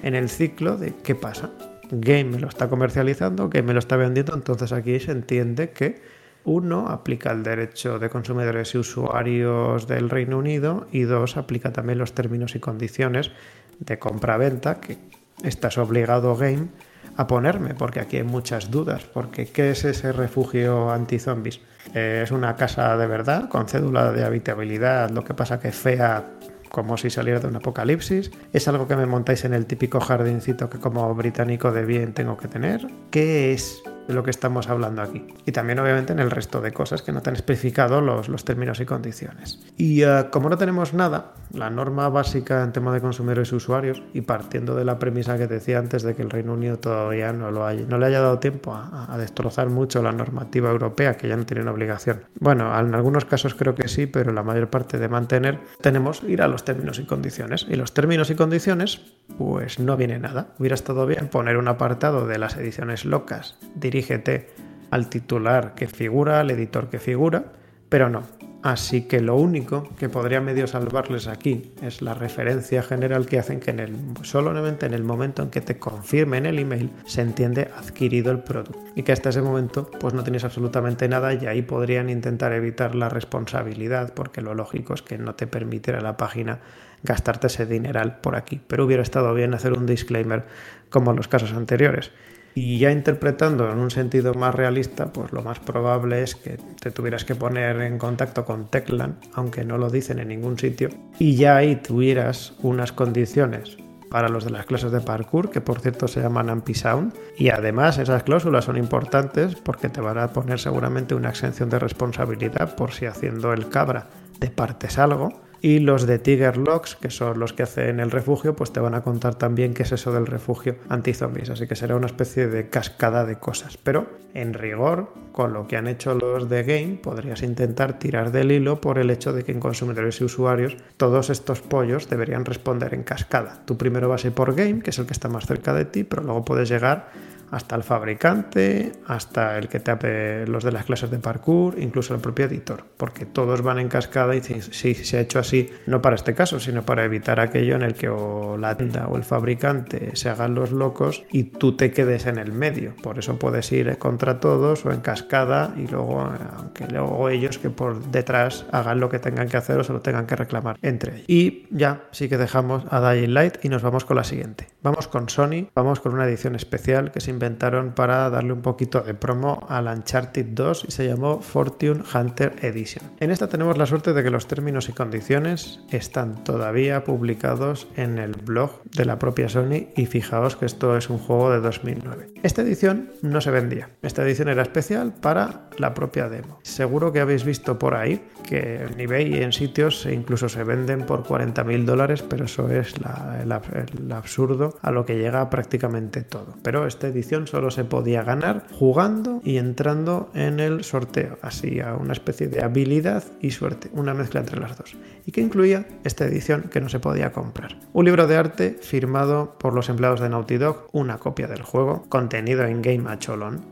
en 0.02 0.14
el 0.14 0.28
ciclo 0.28 0.76
de 0.76 0.94
qué 0.96 1.14
pasa. 1.14 1.50
Game 1.90 2.24
me 2.24 2.38
lo 2.38 2.48
está 2.48 2.68
comercializando, 2.68 3.48
Game 3.48 3.68
me 3.68 3.72
lo 3.72 3.78
está 3.78 3.96
vendiendo, 3.96 4.34
entonces 4.34 4.72
aquí 4.72 5.00
se 5.00 5.12
entiende 5.12 5.70
que 5.70 6.02
uno, 6.48 6.88
aplica 6.88 7.30
el 7.30 7.42
derecho 7.42 7.98
de 7.98 8.08
consumidores 8.08 8.74
y 8.74 8.78
usuarios 8.78 9.86
del 9.86 10.08
Reino 10.08 10.38
Unido 10.38 10.88
y 10.90 11.02
dos, 11.02 11.36
aplica 11.36 11.72
también 11.72 11.98
los 11.98 12.14
términos 12.14 12.54
y 12.54 12.60
condiciones 12.60 13.30
de 13.78 13.98
compra-venta 13.98 14.80
que 14.80 14.96
estás 15.42 15.78
obligado 15.78 16.34
Game 16.36 16.68
a 17.16 17.26
ponerme, 17.26 17.74
porque 17.74 18.00
aquí 18.00 18.16
hay 18.16 18.22
muchas 18.22 18.70
dudas, 18.70 19.04
porque 19.04 19.46
¿qué 19.46 19.70
es 19.70 19.84
ese 19.84 20.12
refugio 20.12 20.90
anti-zombies? 20.90 21.60
¿Es 21.92 22.30
una 22.30 22.56
casa 22.56 22.96
de 22.96 23.06
verdad 23.06 23.48
con 23.48 23.68
cédula 23.68 24.12
de 24.12 24.24
habitabilidad, 24.24 25.10
lo 25.10 25.24
que 25.24 25.34
pasa 25.34 25.60
que 25.60 25.72
fea 25.72 26.24
como 26.70 26.96
si 26.96 27.10
saliera 27.10 27.40
de 27.40 27.48
un 27.48 27.56
apocalipsis? 27.56 28.30
¿Es 28.52 28.68
algo 28.68 28.88
que 28.88 28.96
me 28.96 29.06
montáis 29.06 29.44
en 29.44 29.52
el 29.52 29.66
típico 29.66 30.00
jardincito 30.00 30.70
que 30.70 30.78
como 30.78 31.14
británico 31.14 31.72
de 31.72 31.84
bien 31.84 32.14
tengo 32.14 32.36
que 32.36 32.48
tener? 32.48 32.86
¿Qué 33.10 33.52
es 33.52 33.82
de 34.08 34.14
lo 34.14 34.24
que 34.24 34.30
estamos 34.30 34.68
hablando 34.68 35.02
aquí. 35.02 35.24
Y 35.46 35.52
también 35.52 35.78
obviamente 35.78 36.12
en 36.12 36.18
el 36.18 36.30
resto 36.30 36.60
de 36.60 36.72
cosas 36.72 37.02
que 37.02 37.12
no 37.12 37.22
te 37.22 37.30
han 37.30 37.36
especificado 37.36 38.00
los, 38.00 38.28
los 38.28 38.44
términos 38.44 38.80
y 38.80 38.86
condiciones. 38.86 39.60
Y 39.76 40.04
uh, 40.04 40.30
como 40.30 40.48
no 40.48 40.56
tenemos 40.58 40.94
nada, 40.94 41.34
la 41.52 41.70
norma 41.70 42.08
básica 42.08 42.64
en 42.64 42.72
tema 42.72 42.92
de 42.92 43.00
consumidores 43.00 43.52
y 43.52 43.56
usuarios, 43.56 44.02
y 44.14 44.22
partiendo 44.22 44.74
de 44.74 44.84
la 44.84 44.98
premisa 44.98 45.36
que 45.36 45.46
decía 45.46 45.78
antes 45.78 46.02
de 46.02 46.14
que 46.14 46.22
el 46.22 46.30
Reino 46.30 46.54
Unido 46.54 46.78
todavía 46.78 47.32
no, 47.32 47.50
lo 47.50 47.66
haya, 47.66 47.84
no 47.86 47.98
le 47.98 48.06
haya 48.06 48.20
dado 48.20 48.38
tiempo 48.38 48.74
a, 48.74 49.12
a, 49.12 49.18
destrozar 49.18 49.68
mucho 49.68 50.02
la 50.02 50.12
normativa 50.12 50.70
europea, 50.70 51.16
que 51.16 51.28
ya 51.28 51.36
no 51.36 51.44
tiene 51.44 51.62
una 51.62 51.72
obligación. 51.72 52.22
Bueno, 52.40 52.76
en 52.78 52.94
algunos 52.94 53.26
casos 53.26 53.54
creo 53.54 53.74
que 53.74 53.88
sí, 53.88 54.06
pero 54.06 54.32
la 54.32 54.42
mayor 54.42 54.70
parte 54.70 54.98
de 54.98 55.08
mantener, 55.08 55.60
tenemos 55.80 56.22
ir 56.22 56.42
a 56.42 56.48
los 56.48 56.64
términos 56.64 56.98
y 56.98 57.04
condiciones. 57.04 57.66
Y 57.68 57.76
los 57.76 57.92
términos 57.92 58.30
y 58.30 58.34
condiciones, 58.34 59.02
pues 59.36 59.78
no 59.78 59.96
viene 59.96 60.18
nada. 60.18 60.54
Hubiera 60.58 60.74
estado 60.74 61.06
bien 61.06 61.28
poner 61.28 61.58
un 61.58 61.68
apartado 61.68 62.26
de 62.26 62.38
las 62.38 62.56
ediciones 62.56 63.04
locas, 63.04 63.58
dirígete 63.98 64.46
al 64.90 65.10
titular 65.10 65.74
que 65.74 65.88
figura, 65.88 66.40
al 66.40 66.50
editor 66.50 66.88
que 66.88 66.98
figura, 67.00 67.44
pero 67.88 68.08
no. 68.08 68.22
Así 68.62 69.02
que 69.02 69.20
lo 69.20 69.36
único 69.36 69.88
que 69.98 70.08
podría 70.08 70.40
medio 70.40 70.66
salvarles 70.66 71.28
aquí 71.28 71.72
es 71.80 72.02
la 72.02 72.14
referencia 72.14 72.82
general 72.82 73.26
que 73.26 73.38
hacen 73.38 73.60
que 73.60 73.70
en 73.70 73.80
el, 73.80 73.96
solamente 74.22 74.86
en 74.86 74.94
el 74.94 75.04
momento 75.04 75.42
en 75.42 75.50
que 75.50 75.60
te 75.60 75.78
confirmen 75.78 76.44
el 76.44 76.58
email 76.58 76.90
se 77.06 77.22
entiende 77.22 77.70
adquirido 77.76 78.32
el 78.32 78.40
producto. 78.40 78.78
Y 78.96 79.02
que 79.02 79.12
hasta 79.12 79.28
ese 79.30 79.42
momento 79.42 79.90
pues 80.00 80.12
no 80.14 80.24
tienes 80.24 80.44
absolutamente 80.44 81.08
nada 81.08 81.34
y 81.34 81.46
ahí 81.46 81.62
podrían 81.62 82.10
intentar 82.10 82.52
evitar 82.52 82.96
la 82.96 83.08
responsabilidad 83.08 84.12
porque 84.12 84.42
lo 84.42 84.54
lógico 84.54 84.94
es 84.94 85.02
que 85.02 85.18
no 85.18 85.34
te 85.34 85.46
permitiera 85.46 86.00
la 86.00 86.16
página 86.16 86.58
gastarte 87.04 87.46
ese 87.46 87.64
dineral 87.64 88.18
por 88.20 88.34
aquí. 88.34 88.60
Pero 88.66 88.84
hubiera 88.84 89.04
estado 89.04 89.32
bien 89.34 89.54
hacer 89.54 89.72
un 89.72 89.86
disclaimer 89.86 90.46
como 90.90 91.12
en 91.12 91.16
los 91.16 91.28
casos 91.28 91.52
anteriores 91.52 92.10
y 92.58 92.78
ya 92.78 92.90
interpretando 92.90 93.70
en 93.70 93.78
un 93.78 93.90
sentido 93.90 94.34
más 94.34 94.54
realista, 94.54 95.12
pues 95.12 95.32
lo 95.32 95.42
más 95.42 95.60
probable 95.60 96.22
es 96.22 96.34
que 96.34 96.58
te 96.80 96.90
tuvieras 96.90 97.24
que 97.24 97.34
poner 97.34 97.80
en 97.82 97.98
contacto 97.98 98.44
con 98.44 98.68
Teclan, 98.68 99.18
aunque 99.34 99.64
no 99.64 99.78
lo 99.78 99.90
dicen 99.90 100.18
en 100.18 100.28
ningún 100.28 100.58
sitio, 100.58 100.88
y 101.18 101.36
ya 101.36 101.56
ahí 101.56 101.76
tuvieras 101.76 102.54
unas 102.62 102.92
condiciones 102.92 103.76
para 104.10 104.28
los 104.28 104.44
de 104.44 104.50
las 104.50 104.66
clases 104.66 104.90
de 104.90 105.00
parkour, 105.00 105.50
que 105.50 105.60
por 105.60 105.80
cierto 105.80 106.08
se 106.08 106.20
llaman 106.20 106.50
Ampisound, 106.50 107.14
y 107.36 107.50
además 107.50 107.98
esas 107.98 108.24
cláusulas 108.24 108.64
son 108.64 108.76
importantes 108.76 109.54
porque 109.54 109.88
te 109.88 110.00
van 110.00 110.18
a 110.18 110.32
poner 110.32 110.58
seguramente 110.58 111.14
una 111.14 111.28
exención 111.28 111.70
de 111.70 111.78
responsabilidad 111.78 112.74
por 112.74 112.92
si 112.92 113.06
haciendo 113.06 113.52
el 113.52 113.68
cabra 113.68 114.08
te 114.38 114.50
partes 114.50 114.98
algo 114.98 115.47
y 115.60 115.80
los 115.80 116.06
de 116.06 116.18
Tiger 116.18 116.56
Locks, 116.56 116.96
que 116.96 117.10
son 117.10 117.38
los 117.38 117.52
que 117.52 117.64
hacen 117.64 118.00
el 118.00 118.10
refugio, 118.10 118.54
pues 118.54 118.72
te 118.72 118.80
van 118.80 118.94
a 118.94 119.02
contar 119.02 119.34
también 119.34 119.74
qué 119.74 119.82
es 119.82 119.92
eso 119.92 120.12
del 120.12 120.26
refugio 120.26 120.76
anti-zombies. 120.88 121.50
Así 121.50 121.66
que 121.66 121.74
será 121.74 121.96
una 121.96 122.06
especie 122.06 122.48
de 122.48 122.68
cascada 122.68 123.24
de 123.24 123.36
cosas. 123.36 123.76
Pero 123.76 124.08
en 124.34 124.54
rigor, 124.54 125.12
con 125.32 125.52
lo 125.52 125.66
que 125.66 125.76
han 125.76 125.88
hecho 125.88 126.14
los 126.14 126.48
de 126.48 126.62
Game, 126.62 127.00
podrías 127.02 127.42
intentar 127.42 127.98
tirar 127.98 128.30
del 128.30 128.52
hilo 128.52 128.80
por 128.80 128.98
el 128.98 129.10
hecho 129.10 129.32
de 129.32 129.44
que 129.44 129.52
en 129.52 129.60
consumidores 129.60 130.20
y 130.20 130.24
usuarios 130.24 130.76
todos 130.96 131.30
estos 131.30 131.60
pollos 131.60 132.08
deberían 132.08 132.44
responder 132.44 132.94
en 132.94 133.02
cascada. 133.02 133.62
Tú 133.64 133.76
primero 133.76 134.08
vas 134.08 134.24
a 134.24 134.28
ir 134.28 134.34
por 134.34 134.54
Game, 134.54 134.80
que 134.80 134.90
es 134.90 134.98
el 134.98 135.06
que 135.06 135.12
está 135.12 135.28
más 135.28 135.46
cerca 135.46 135.72
de 135.72 135.84
ti, 135.84 136.04
pero 136.04 136.22
luego 136.22 136.44
puedes 136.44 136.68
llegar 136.68 137.10
hasta 137.50 137.76
el 137.76 137.82
fabricante, 137.82 138.92
hasta 139.06 139.58
el 139.58 139.68
que 139.68 139.80
tape 139.80 140.46
los 140.46 140.64
de 140.64 140.72
las 140.72 140.84
clases 140.84 141.10
de 141.10 141.18
parkour, 141.18 141.78
incluso 141.78 142.14
el 142.14 142.20
propio 142.20 142.46
editor, 142.46 142.84
porque 142.96 143.26
todos 143.26 143.62
van 143.62 143.78
en 143.78 143.88
cascada 143.88 144.34
y 144.36 144.42
si, 144.42 144.94
se 144.94 145.16
ha 145.16 145.20
hecho 145.20 145.38
así, 145.38 145.70
no 145.86 146.02
para 146.02 146.16
este 146.16 146.34
caso, 146.34 146.60
sino 146.60 146.82
para 146.84 147.04
evitar 147.04 147.40
aquello 147.40 147.76
en 147.76 147.82
el 147.82 147.94
que 147.94 148.08
o 148.08 148.56
la 148.56 148.76
tienda 148.76 149.06
o 149.08 149.16
el 149.16 149.24
fabricante 149.24 150.14
se 150.14 150.28
hagan 150.28 150.54
los 150.54 150.72
locos 150.72 151.24
y 151.30 151.44
tú 151.44 151.76
te 151.76 151.90
quedes 151.90 152.26
en 152.26 152.38
el 152.38 152.52
medio. 152.52 152.94
Por 153.02 153.18
eso 153.18 153.38
puedes 153.38 153.70
ir 153.72 153.98
contra 153.98 154.40
todos 154.40 154.84
o 154.84 154.92
en 154.92 155.00
cascada 155.00 155.74
y 155.76 155.86
luego, 155.86 156.20
aunque 156.56 156.86
luego 156.86 157.28
ellos 157.28 157.58
que 157.58 157.70
por 157.70 158.10
detrás 158.10 158.66
hagan 158.72 159.00
lo 159.00 159.08
que 159.08 159.18
tengan 159.18 159.48
que 159.48 159.56
hacer 159.56 159.78
o 159.78 159.84
se 159.84 159.92
lo 159.92 160.00
tengan 160.00 160.26
que 160.26 160.36
reclamar 160.36 160.78
entre 160.82 161.14
ellos. 161.14 161.24
Y 161.28 161.66
ya, 161.70 162.04
sí 162.10 162.28
que 162.28 162.36
dejamos 162.36 162.84
a 162.90 163.12
Dying 163.12 163.34
Light 163.34 163.64
y 163.64 163.68
nos 163.68 163.82
vamos 163.82 164.04
con 164.04 164.16
la 164.16 164.24
siguiente. 164.24 164.68
Vamos 164.82 165.08
con 165.08 165.28
Sony, 165.28 165.68
vamos 165.74 166.00
con 166.00 166.14
una 166.14 166.26
edición 166.26 166.54
especial 166.54 167.10
que 167.10 167.20
sin 167.20 167.37
inventaron 167.38 167.92
para 167.92 168.28
darle 168.30 168.52
un 168.52 168.62
poquito 168.62 169.00
de 169.00 169.14
promo 169.14 169.64
al 169.68 169.86
Uncharted 169.86 170.46
2 170.46 170.86
y 170.88 170.90
se 170.90 171.06
llamó 171.06 171.40
Fortune 171.40 172.02
Hunter 172.12 172.56
Edition. 172.62 173.04
En 173.20 173.30
esta 173.30 173.48
tenemos 173.48 173.78
la 173.78 173.86
suerte 173.86 174.12
de 174.12 174.24
que 174.24 174.30
los 174.30 174.48
términos 174.48 174.88
y 174.88 174.92
condiciones 174.92 175.80
están 175.90 176.42
todavía 176.42 177.04
publicados 177.04 177.86
en 177.96 178.18
el 178.18 178.32
blog 178.32 178.82
de 178.84 179.04
la 179.04 179.20
propia 179.20 179.48
Sony 179.48 179.86
y 179.96 180.06
fijaos 180.06 180.56
que 180.56 180.66
esto 180.66 180.96
es 180.96 181.08
un 181.10 181.18
juego 181.18 181.52
de 181.52 181.60
2009. 181.60 182.32
Esta 182.42 182.62
edición 182.62 183.10
no 183.22 183.40
se 183.40 183.52
vendía, 183.52 183.90
esta 184.02 184.22
edición 184.22 184.48
era 184.48 184.62
especial 184.62 185.14
para 185.20 185.68
la 185.78 185.94
propia 185.94 186.28
demo. 186.28 186.58
Seguro 186.62 187.12
que 187.12 187.20
habéis 187.20 187.44
visto 187.44 187.78
por 187.78 187.94
ahí 187.94 188.20
que 188.48 188.82
en 188.82 188.98
eBay 188.98 189.36
y 189.36 189.42
en 189.42 189.52
sitios 189.52 190.06
incluso 190.06 190.48
se 190.48 190.64
venden 190.64 191.06
por 191.06 191.22
40.000 191.22 191.84
dólares, 191.84 192.22
pero 192.22 192.46
eso 192.46 192.68
es 192.70 192.94
el 193.42 194.12
absurdo 194.12 194.76
a 194.82 194.90
lo 194.90 195.04
que 195.04 195.18
llega 195.18 195.50
prácticamente 195.50 196.22
todo. 196.22 196.56
Pero 196.62 196.86
esta 196.86 197.06
edición 197.08 197.27
solo 197.46 197.70
se 197.70 197.84
podía 197.84 198.22
ganar 198.22 198.64
jugando 198.72 199.40
y 199.44 199.58
entrando 199.58 200.30
en 200.34 200.60
el 200.60 200.84
sorteo, 200.84 201.38
así 201.42 201.80
a 201.80 201.94
una 201.94 202.12
especie 202.12 202.48
de 202.48 202.62
habilidad 202.62 203.24
y 203.40 203.50
suerte, 203.50 203.90
una 203.92 204.14
mezcla 204.14 204.40
entre 204.40 204.60
las 204.60 204.76
dos, 204.76 204.96
y 205.26 205.32
que 205.32 205.40
incluía 205.40 205.86
esta 206.04 206.24
edición 206.24 206.70
que 206.70 206.80
no 206.80 206.88
se 206.88 207.00
podía 207.00 207.32
comprar. 207.32 207.78
Un 207.92 208.04
libro 208.04 208.26
de 208.26 208.36
arte 208.36 208.78
firmado 208.80 209.56
por 209.58 209.74
los 209.74 209.88
empleados 209.88 210.20
de 210.20 210.28
Naughty 210.28 210.56
Dog, 210.56 210.88
una 210.92 211.18
copia 211.18 211.46
del 211.46 211.62
juego, 211.62 212.04
contenido 212.08 212.64
en 212.64 212.82
Game 212.82 213.04
a 213.08 213.18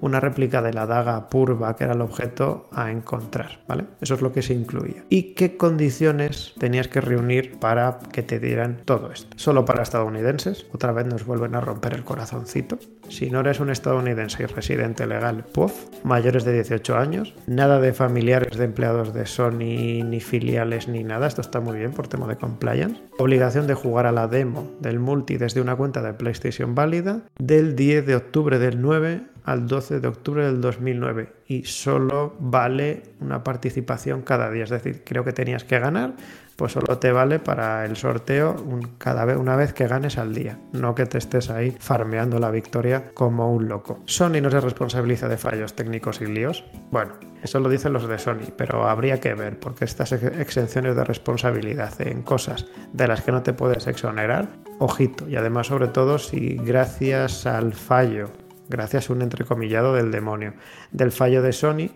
una 0.00 0.20
réplica 0.20 0.60
de 0.62 0.72
la 0.72 0.86
daga 0.86 1.28
Purva 1.28 1.76
que 1.76 1.84
era 1.84 1.94
el 1.94 2.00
objeto 2.00 2.68
a 2.72 2.90
encontrar, 2.90 3.60
¿vale? 3.66 3.84
Eso 4.00 4.14
es 4.14 4.22
lo 4.22 4.32
que 4.32 4.42
se 4.42 4.54
incluía. 4.54 5.04
¿Y 5.08 5.34
qué 5.34 5.56
condiciones 5.56 6.54
tenías 6.58 6.88
que 6.88 7.00
reunir 7.00 7.58
para 7.58 7.98
que 8.12 8.22
te 8.22 8.38
dieran 8.38 8.82
todo 8.84 9.12
esto? 9.12 9.36
Solo 9.36 9.64
para 9.64 9.82
estadounidenses, 9.82 10.66
otra 10.72 10.92
vez 10.92 11.06
nos 11.06 11.24
vuelven 11.24 11.54
a 11.54 11.60
romper 11.60 11.94
el 11.94 12.04
corazoncito. 12.04 12.78
Si 13.08 13.30
no 13.30 13.40
eres 13.40 13.60
un 13.60 13.70
estadounidense 13.70 14.42
y 14.42 14.46
residente 14.46 15.06
legal, 15.06 15.44
PUF, 15.52 15.72
mayores 16.04 16.44
de 16.44 16.52
18 16.52 16.96
años, 16.96 17.34
nada 17.46 17.80
de 17.80 17.92
familiares 17.92 18.56
de 18.58 18.64
empleados 18.64 19.14
de 19.14 19.26
Sony, 19.26 20.04
ni 20.04 20.20
filiales, 20.20 20.88
ni 20.88 21.04
nada, 21.04 21.26
esto 21.26 21.40
está 21.40 21.60
muy 21.60 21.78
bien 21.78 21.92
por 21.92 22.08
tema 22.08 22.26
de 22.26 22.36
compliance. 22.36 23.00
Obligación 23.18 23.66
de 23.66 23.74
jugar 23.74 24.06
a 24.06 24.12
la 24.12 24.28
demo 24.28 24.70
del 24.80 24.98
multi 24.98 25.36
desde 25.36 25.60
una 25.60 25.76
cuenta 25.76 26.02
de 26.02 26.14
PlayStation 26.14 26.74
válida 26.74 27.22
del 27.38 27.76
10 27.76 28.06
de 28.06 28.16
octubre 28.16 28.58
del 28.58 28.80
9 28.80 29.22
al 29.46 29.66
12 29.66 30.00
de 30.00 30.08
octubre 30.08 30.44
del 30.44 30.60
2009 30.60 31.32
y 31.46 31.64
solo 31.64 32.36
vale 32.38 33.02
una 33.20 33.42
participación 33.42 34.22
cada 34.22 34.50
día, 34.50 34.64
es 34.64 34.70
decir, 34.70 35.02
creo 35.04 35.24
que 35.24 35.32
tenías 35.32 35.64
que 35.64 35.78
ganar 35.78 36.14
pues 36.56 36.72
solo 36.72 36.98
te 36.98 37.12
vale 37.12 37.38
para 37.38 37.84
el 37.84 37.96
sorteo 37.96 38.56
cada 38.98 39.24
vez 39.24 39.36
una 39.36 39.56
vez 39.56 39.72
que 39.74 39.86
ganes 39.86 40.18
al 40.18 40.34
día, 40.34 40.58
no 40.72 40.94
que 40.94 41.04
te 41.04 41.18
estés 41.18 41.50
ahí 41.50 41.76
farmeando 41.78 42.38
la 42.38 42.50
victoria 42.50 43.10
como 43.12 43.52
un 43.52 43.68
loco. 43.68 44.00
Sony 44.06 44.40
no 44.40 44.50
se 44.50 44.60
responsabiliza 44.60 45.28
de 45.28 45.36
fallos 45.36 45.74
técnicos 45.74 46.20
y 46.22 46.26
líos. 46.26 46.64
Bueno, 46.90 47.12
eso 47.42 47.60
lo 47.60 47.68
dicen 47.68 47.92
los 47.92 48.08
de 48.08 48.18
Sony, 48.18 48.52
pero 48.56 48.88
habría 48.88 49.20
que 49.20 49.34
ver 49.34 49.60
porque 49.60 49.84
estas 49.84 50.12
exenciones 50.12 50.96
de 50.96 51.04
responsabilidad 51.04 52.00
en 52.00 52.22
cosas 52.22 52.66
de 52.92 53.06
las 53.06 53.20
que 53.20 53.32
no 53.32 53.42
te 53.42 53.52
puedes 53.52 53.86
exonerar, 53.86 54.48
ojito, 54.78 55.28
y 55.28 55.36
además 55.36 55.66
sobre 55.66 55.88
todo 55.88 56.18
si 56.18 56.56
gracias 56.56 57.46
al 57.46 57.74
fallo 57.74 58.30
gracias 58.68 59.10
a 59.10 59.12
un 59.12 59.22
entrecomillado 59.22 59.94
del 59.94 60.10
demonio. 60.10 60.54
Del 60.90 61.12
fallo 61.12 61.42
de 61.42 61.52
Sony 61.52 61.78
eh, 61.78 61.92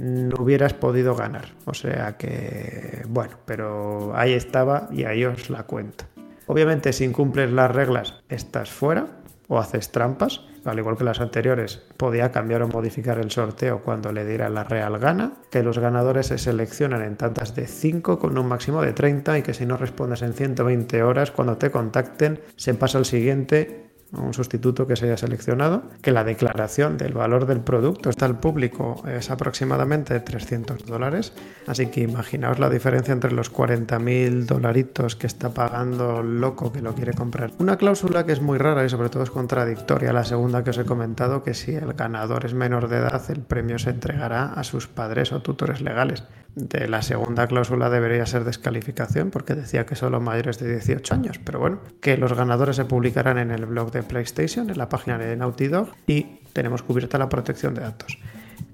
no 0.00 0.36
hubieras 0.38 0.74
podido 0.74 1.14
ganar. 1.14 1.54
O 1.64 1.74
sea 1.74 2.16
que, 2.16 3.02
bueno, 3.08 3.36
pero 3.44 4.16
ahí 4.16 4.32
estaba 4.32 4.88
y 4.90 5.04
ahí 5.04 5.24
os 5.24 5.50
la 5.50 5.64
cuento. 5.64 6.04
Obviamente 6.46 6.92
si 6.92 7.04
incumples 7.04 7.50
las 7.50 7.70
reglas 7.70 8.22
estás 8.28 8.70
fuera 8.70 9.06
o 9.48 9.58
haces 9.58 9.92
trampas, 9.92 10.42
al 10.64 10.78
igual 10.78 10.96
que 10.96 11.04
las 11.04 11.20
anteriores, 11.20 11.82
podía 11.96 12.32
cambiar 12.32 12.62
o 12.62 12.68
modificar 12.68 13.18
el 13.18 13.30
sorteo 13.30 13.82
cuando 13.82 14.12
le 14.12 14.24
diera 14.24 14.48
la 14.48 14.64
real 14.64 14.98
gana, 14.98 15.34
que 15.50 15.62
los 15.62 15.78
ganadores 15.78 16.28
se 16.28 16.38
seleccionan 16.38 17.02
en 17.02 17.16
tantas 17.16 17.54
de 17.54 17.66
5 17.66 18.18
con 18.18 18.38
un 18.38 18.46
máximo 18.46 18.80
de 18.80 18.92
30 18.92 19.38
y 19.38 19.42
que 19.42 19.54
si 19.54 19.66
no 19.66 19.76
respondes 19.76 20.22
en 20.22 20.32
120 20.32 21.02
horas 21.02 21.30
cuando 21.30 21.58
te 21.58 21.70
contacten 21.70 22.40
se 22.56 22.74
pasa 22.74 22.98
al 22.98 23.04
siguiente 23.04 23.83
un 24.18 24.34
sustituto 24.34 24.86
que 24.86 24.96
se 24.96 25.06
haya 25.06 25.16
seleccionado, 25.16 25.82
que 26.02 26.12
la 26.12 26.24
declaración 26.24 26.96
del 26.96 27.14
valor 27.14 27.46
del 27.46 27.60
producto 27.60 28.10
está 28.10 28.26
al 28.26 28.38
público 28.38 29.02
es 29.08 29.30
aproximadamente 29.30 30.18
300 30.20 30.86
dólares, 30.86 31.32
así 31.66 31.86
que 31.86 32.00
imaginaos 32.00 32.58
la 32.58 32.70
diferencia 32.70 33.12
entre 33.12 33.32
los 33.32 33.52
40.000 33.52 34.46
dolaritos 34.46 35.16
que 35.16 35.26
está 35.26 35.50
pagando 35.50 36.20
el 36.20 36.40
loco 36.40 36.72
que 36.72 36.82
lo 36.82 36.94
quiere 36.94 37.12
comprar. 37.12 37.52
Una 37.58 37.76
cláusula 37.76 38.26
que 38.26 38.32
es 38.32 38.40
muy 38.40 38.58
rara 38.58 38.84
y 38.84 38.88
sobre 38.88 39.08
todo 39.08 39.22
es 39.22 39.30
contradictoria, 39.30 40.12
la 40.12 40.24
segunda 40.24 40.64
que 40.64 40.70
os 40.70 40.78
he 40.78 40.84
comentado, 40.84 41.42
que 41.42 41.54
si 41.54 41.74
el 41.74 41.92
ganador 41.94 42.44
es 42.44 42.54
menor 42.54 42.88
de 42.88 42.98
edad, 42.98 43.22
el 43.30 43.40
premio 43.40 43.78
se 43.78 43.90
entregará 43.90 44.52
a 44.52 44.64
sus 44.64 44.86
padres 44.86 45.32
o 45.32 45.40
tutores 45.40 45.80
legales 45.80 46.24
de 46.54 46.88
la 46.88 47.02
segunda 47.02 47.46
cláusula 47.46 47.90
debería 47.90 48.26
ser 48.26 48.44
descalificación 48.44 49.30
porque 49.30 49.54
decía 49.54 49.86
que 49.86 49.96
solo 49.96 50.20
mayores 50.20 50.58
de 50.58 50.70
18 50.70 51.14
años, 51.14 51.40
pero 51.44 51.58
bueno, 51.58 51.80
que 52.00 52.16
los 52.16 52.32
ganadores 52.32 52.76
se 52.76 52.84
publicarán 52.84 53.38
en 53.38 53.50
el 53.50 53.66
blog 53.66 53.90
de 53.90 54.02
PlayStation, 54.02 54.70
en 54.70 54.78
la 54.78 54.88
página 54.88 55.18
de 55.18 55.36
Naughty 55.36 55.68
Dog 55.68 55.88
y 56.06 56.40
tenemos 56.52 56.82
cubierta 56.82 57.18
la 57.18 57.28
protección 57.28 57.74
de 57.74 57.82
datos. 57.82 58.18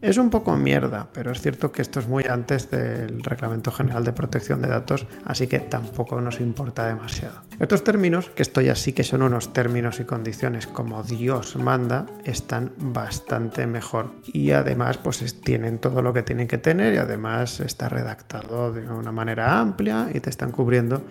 Es 0.03 0.17
un 0.17 0.31
poco 0.31 0.57
mierda, 0.57 1.09
pero 1.13 1.31
es 1.31 1.43
cierto 1.43 1.73
que 1.73 1.83
esto 1.83 2.01
es 2.01 2.09
muy 2.09 2.25
antes 2.25 2.71
del 2.71 3.23
Reglamento 3.23 3.71
General 3.71 4.03
de 4.03 4.15
Protección 4.15 4.63
de 4.63 4.69
Datos, 4.69 5.07
así 5.27 5.47
que 5.47 5.59
tampoco 5.59 6.19
nos 6.23 6.41
importa 6.41 6.87
demasiado. 6.87 7.43
Estos 7.59 7.85
términos, 7.85 8.31
que 8.31 8.43
esto 8.43 8.63
ya 8.63 8.75
sí 8.75 8.95
que 8.95 9.05
son 9.05 9.21
unos 9.21 9.53
términos 9.53 10.01
y 10.01 10.05
condiciones 10.05 10.67
como 10.67 11.03
Dios 11.03 11.57
manda, 11.57 12.07
están 12.25 12.73
bastante 12.79 13.67
mejor. 13.67 14.13
Y 14.25 14.53
además, 14.53 14.97
pues 14.97 15.43
tienen 15.43 15.79
todo 15.79 16.01
lo 16.01 16.15
que 16.15 16.23
tienen 16.23 16.49
que 16.49 16.57
tener 16.57 16.95
y 16.95 16.97
además 16.97 17.61
está 17.61 17.91
redactado 17.91 18.73
de 18.73 18.89
una 18.89 19.13
manera 19.13 19.61
amplia 19.61 20.09
y 20.15 20.21
te 20.21 20.31
están 20.31 20.51
cubriendo 20.51 21.03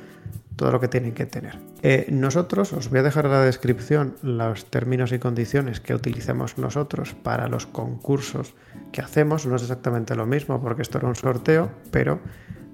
todo 0.60 0.74
lo 0.74 0.82
que 0.82 0.90
tienen 0.90 1.14
que 1.14 1.26
tener. 1.26 1.58
Eh, 1.84 2.08
nosotros, 2.12 2.74
os 2.74 2.90
voy 2.90 3.00
a 3.00 3.04
dejar 3.04 3.26
en 3.26 3.32
la 3.32 3.42
descripción 3.42 4.16
los 4.22 4.66
términos 4.66 5.14
y 5.14 5.20
condiciones 5.20 5.80
que 5.80 5.96
utilizamos 5.96 6.58
nosotros 6.58 7.14
para 7.14 7.48
los 7.48 7.66
concursos 7.66 8.54
que 8.92 9.00
hacemos. 9.00 9.46
No 9.46 9.56
es 9.56 9.62
exactamente 9.62 10.16
lo 10.16 10.26
mismo 10.26 10.62
porque 10.62 10.82
esto 10.82 10.98
era 10.98 11.08
un 11.08 11.16
sorteo, 11.16 11.72
pero 11.92 12.20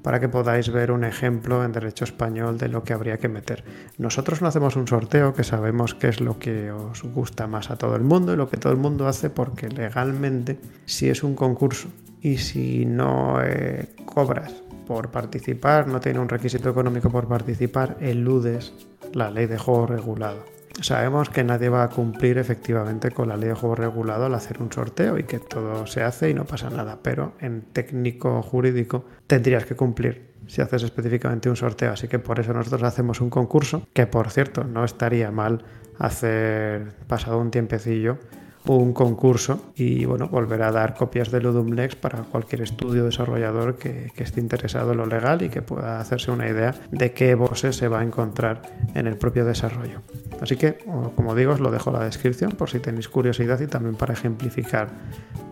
para 0.02 0.20
que 0.20 0.30
podáis 0.30 0.72
ver 0.72 0.92
un 0.92 1.04
ejemplo 1.04 1.64
en 1.64 1.74
derecho 1.74 2.06
español 2.06 2.58
de 2.58 2.70
lo 2.70 2.84
que 2.84 2.94
habría 2.94 3.20
que 3.20 3.30
meter. 3.30 3.64
Nosotros 4.00 4.42
no 4.42 4.48
hacemos 4.48 4.76
un 4.76 4.88
sorteo 4.88 5.36
que 5.36 5.44
sabemos 5.44 5.94
que 5.94 6.08
es 6.08 6.22
lo 6.22 6.40
que 6.40 6.72
os 6.72 7.04
gusta 7.04 7.46
más 7.46 7.70
a 7.70 7.78
todo 7.78 7.96
el 7.96 8.04
mundo 8.04 8.34
y 8.34 8.36
lo 8.36 8.50
que 8.50 8.58
todo 8.58 8.74
el 8.74 8.80
mundo 8.80 9.08
hace 9.08 9.30
porque 9.30 9.70
legalmente 9.70 10.60
si 10.86 11.10
es 11.10 11.24
un 11.24 11.36
concurso 11.36 11.90
y 12.20 12.38
si 12.38 12.86
no 12.86 13.40
eh, 13.44 13.90
cobras 14.06 14.65
por 14.86 15.12
participar, 15.12 15.88
no 15.88 16.00
tiene 16.00 16.20
un 16.20 16.30
requisito 16.30 16.70
económico 16.70 17.10
por 17.10 17.28
participar, 17.28 17.98
eludes 18.00 18.74
la 19.14 19.32
ley 19.32 19.48
de 19.48 19.58
juego 19.58 19.88
regulado. 19.88 20.46
Sabemos 20.82 21.30
que 21.30 21.44
nadie 21.44 21.70
va 21.70 21.84
a 21.84 21.90
cumplir 21.90 22.38
efectivamente 22.38 23.12
con 23.12 23.30
la 23.30 23.38
ley 23.38 23.50
de 23.50 23.56
juego 23.56 23.76
regulado 23.76 24.26
al 24.26 24.36
hacer 24.36 24.62
un 24.62 24.72
sorteo 24.72 25.18
y 25.18 25.24
que 25.24 25.40
todo 25.40 25.88
se 25.88 26.04
hace 26.04 26.30
y 26.30 26.34
no 26.34 26.46
pasa 26.46 26.70
nada, 26.70 27.00
pero 27.02 27.34
en 27.40 27.62
técnico 27.62 28.42
jurídico 28.42 29.06
tendrías 29.26 29.66
que 29.66 29.76
cumplir 29.76 30.36
si 30.48 30.62
haces 30.62 30.84
específicamente 30.84 31.50
un 31.50 31.56
sorteo, 31.56 31.92
así 31.92 32.08
que 32.08 32.20
por 32.20 32.40
eso 32.40 32.54
nosotros 32.54 32.84
hacemos 32.84 33.22
un 33.22 33.30
concurso, 33.30 33.88
que 33.94 34.06
por 34.06 34.30
cierto 34.30 34.64
no 34.64 34.84
estaría 34.84 35.32
mal 35.32 35.64
hacer 35.98 36.94
pasado 37.08 37.40
un 37.40 37.52
tiempecillo 37.52 38.20
un 38.68 38.94
concurso 38.94 39.60
y 39.76 40.06
bueno, 40.06 40.28
volver 40.28 40.64
a 40.64 40.72
dar 40.72 40.96
copias 40.96 41.32
de 41.32 41.42
Ludum 41.42 41.74
Lex 41.74 41.96
para 41.96 42.24
cualquier 42.24 42.62
estudio 42.62 43.06
desarrollador 43.06 43.78
que, 43.78 44.12
esté 44.18 44.40
interesado 44.40 44.92
en 44.92 44.98
lo 44.98 45.06
legal 45.06 45.42
y 45.44 45.50
que 45.50 45.62
pueda 45.62 46.00
hacerse 46.00 46.32
una 46.32 46.50
idea 46.50 46.74
de 46.92 47.12
qué 47.14 47.36
voces 47.36 47.76
se 47.76 47.88
va 47.88 48.00
a 48.00 48.04
encontrar 48.04 48.62
en 48.96 49.08
el 49.08 49.18
propio 49.18 49.46
desarrollo. 49.46 50.02
Así 50.42 50.56
que, 50.56 50.80
como 51.16 51.36
digo, 51.36 51.54
os 51.54 51.60
lo 51.60 51.70
dejo 51.70 51.92
en 51.92 51.98
la 51.98 52.06
descripción 52.06 52.52
por 52.52 52.70
si 52.70 52.80
tenéis 52.80 53.08
curiosidad 53.08 53.60
y 53.60 53.68
también 53.68 53.96
para 53.96 54.14
ejemplificar 54.14 54.90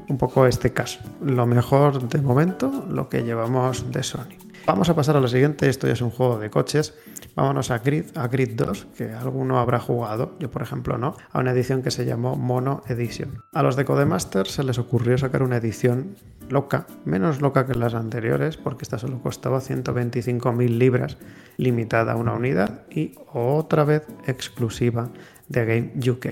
un 0.09 0.17
poco 0.17 0.47
este 0.47 0.73
caso. 0.73 0.99
Lo 1.23 1.45
mejor 1.45 2.07
de 2.09 2.21
momento, 2.21 2.85
lo 2.89 3.09
que 3.09 3.23
llevamos 3.23 3.91
de 3.91 4.03
Sony. 4.03 4.37
Vamos 4.65 4.89
a 4.89 4.95
pasar 4.95 5.17
a 5.17 5.19
lo 5.19 5.27
siguiente, 5.27 5.67
esto 5.67 5.87
ya 5.87 5.93
es 5.93 6.01
un 6.01 6.09
juego 6.09 6.39
de 6.39 6.49
coches. 6.49 6.93
Vámonos 7.35 7.71
a 7.71 7.79
Grid, 7.79 8.05
a 8.15 8.27
Grid 8.27 8.51
2, 8.55 8.87
que 8.97 9.11
alguno 9.11 9.59
habrá 9.59 9.79
jugado, 9.79 10.35
yo 10.39 10.51
por 10.51 10.61
ejemplo 10.61 10.97
no, 10.97 11.15
a 11.31 11.39
una 11.39 11.51
edición 11.51 11.81
que 11.81 11.91
se 11.91 12.05
llamó 12.05 12.35
Mono 12.35 12.83
Edition. 12.87 13.43
A 13.53 13.63
los 13.63 13.75
de 13.75 13.85
Codemaster 13.85 14.47
se 14.47 14.63
les 14.63 14.77
ocurrió 14.77 15.17
sacar 15.17 15.41
una 15.41 15.57
edición 15.57 16.15
loca, 16.49 16.85
menos 17.05 17.41
loca 17.41 17.65
que 17.65 17.73
las 17.73 17.95
anteriores, 17.95 18.57
porque 18.57 18.83
esta 18.83 18.99
solo 18.99 19.21
costaba 19.21 19.59
125.000 19.59 20.77
libras, 20.77 21.17
limitada 21.57 22.13
a 22.13 22.17
una 22.17 22.33
unidad 22.33 22.83
y 22.89 23.15
otra 23.33 23.83
vez 23.83 24.05
exclusiva 24.27 25.09
de 25.47 25.65
Game 25.65 25.93
UK 26.09 26.27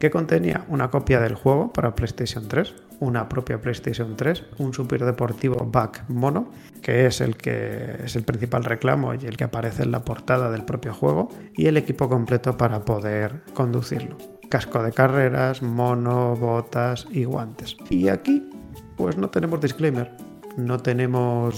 que 0.00 0.10
contenía 0.10 0.64
una 0.68 0.90
copia 0.90 1.20
del 1.20 1.34
juego 1.34 1.72
para 1.72 1.94
PlayStation 1.94 2.48
3, 2.48 2.74
una 3.00 3.28
propia 3.28 3.60
PlayStation 3.60 4.14
3, 4.14 4.44
un 4.58 4.72
superdeportivo 4.72 5.66
back 5.66 6.04
mono, 6.08 6.50
que 6.82 7.06
es 7.06 7.20
el 7.20 7.36
que 7.36 7.96
es 8.04 8.14
el 8.14 8.22
principal 8.22 8.64
reclamo 8.64 9.14
y 9.14 9.26
el 9.26 9.36
que 9.36 9.44
aparece 9.44 9.82
en 9.82 9.90
la 9.90 10.04
portada 10.04 10.50
del 10.50 10.64
propio 10.64 10.94
juego, 10.94 11.28
y 11.54 11.66
el 11.66 11.76
equipo 11.76 12.08
completo 12.08 12.56
para 12.56 12.84
poder 12.84 13.42
conducirlo. 13.54 14.16
casco 14.48 14.82
de 14.82 14.92
carreras, 14.92 15.62
mono, 15.62 16.34
botas 16.34 17.06
y 17.10 17.24
guantes. 17.24 17.76
Y 17.88 18.08
aquí, 18.08 18.50
pues 18.96 19.16
no 19.16 19.30
tenemos 19.30 19.60
disclaimer, 19.60 20.10
no 20.56 20.78
tenemos 20.78 21.54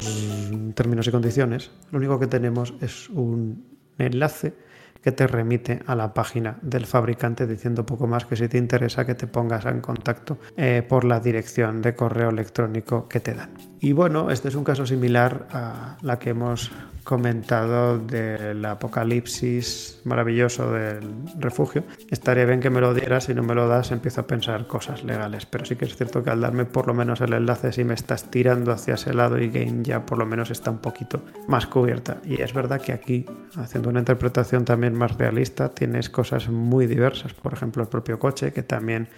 términos 0.74 1.08
y 1.08 1.10
condiciones, 1.10 1.70
lo 1.90 1.98
único 1.98 2.18
que 2.20 2.26
tenemos 2.26 2.74
es 2.80 3.08
un 3.08 3.64
enlace 3.98 4.54
que 5.02 5.12
te 5.12 5.26
remite 5.26 5.80
a 5.86 5.94
la 5.94 6.14
página 6.14 6.58
del 6.62 6.86
fabricante 6.86 7.46
diciendo 7.46 7.84
poco 7.84 8.06
más 8.06 8.24
que 8.24 8.36
si 8.36 8.48
te 8.48 8.58
interesa 8.58 9.04
que 9.04 9.14
te 9.14 9.26
pongas 9.26 9.64
en 9.66 9.80
contacto 9.80 10.38
eh, 10.56 10.84
por 10.88 11.04
la 11.04 11.20
dirección 11.20 11.82
de 11.82 11.94
correo 11.94 12.30
electrónico 12.30 13.08
que 13.08 13.20
te 13.20 13.34
dan. 13.34 13.71
Y 13.82 13.92
bueno, 13.94 14.30
este 14.30 14.46
es 14.46 14.54
un 14.54 14.62
caso 14.62 14.86
similar 14.86 15.48
a 15.50 15.96
la 16.02 16.20
que 16.20 16.30
hemos 16.30 16.70
comentado 17.02 17.98
del 17.98 18.64
apocalipsis 18.64 20.00
maravilloso 20.04 20.70
del 20.70 21.02
refugio. 21.40 21.82
Estaría 22.08 22.44
bien 22.44 22.60
que 22.60 22.70
me 22.70 22.80
lo 22.80 22.94
dieras, 22.94 23.24
si 23.24 23.34
no 23.34 23.42
me 23.42 23.56
lo 23.56 23.66
das 23.66 23.90
empiezo 23.90 24.20
a 24.20 24.26
pensar 24.28 24.68
cosas 24.68 25.02
legales, 25.02 25.46
pero 25.46 25.64
sí 25.64 25.74
que 25.74 25.86
es 25.86 25.96
cierto 25.96 26.22
que 26.22 26.30
al 26.30 26.40
darme 26.40 26.64
por 26.64 26.86
lo 26.86 26.94
menos 26.94 27.20
el 27.22 27.32
enlace 27.32 27.72
si 27.72 27.82
me 27.82 27.94
estás 27.94 28.30
tirando 28.30 28.70
hacia 28.70 28.94
ese 28.94 29.12
lado 29.14 29.36
y 29.40 29.48
Game 29.48 29.82
ya 29.82 30.06
por 30.06 30.16
lo 30.16 30.26
menos 30.26 30.52
está 30.52 30.70
un 30.70 30.78
poquito 30.78 31.20
más 31.48 31.66
cubierta. 31.66 32.18
Y 32.24 32.40
es 32.40 32.54
verdad 32.54 32.80
que 32.80 32.92
aquí, 32.92 33.26
haciendo 33.56 33.90
una 33.90 33.98
interpretación 33.98 34.64
también 34.64 34.94
más 34.94 35.18
realista, 35.18 35.70
tienes 35.70 36.08
cosas 36.08 36.48
muy 36.48 36.86
diversas, 36.86 37.34
por 37.34 37.52
ejemplo 37.52 37.82
el 37.82 37.88
propio 37.88 38.20
coche 38.20 38.52
que 38.52 38.62
también 38.62 39.08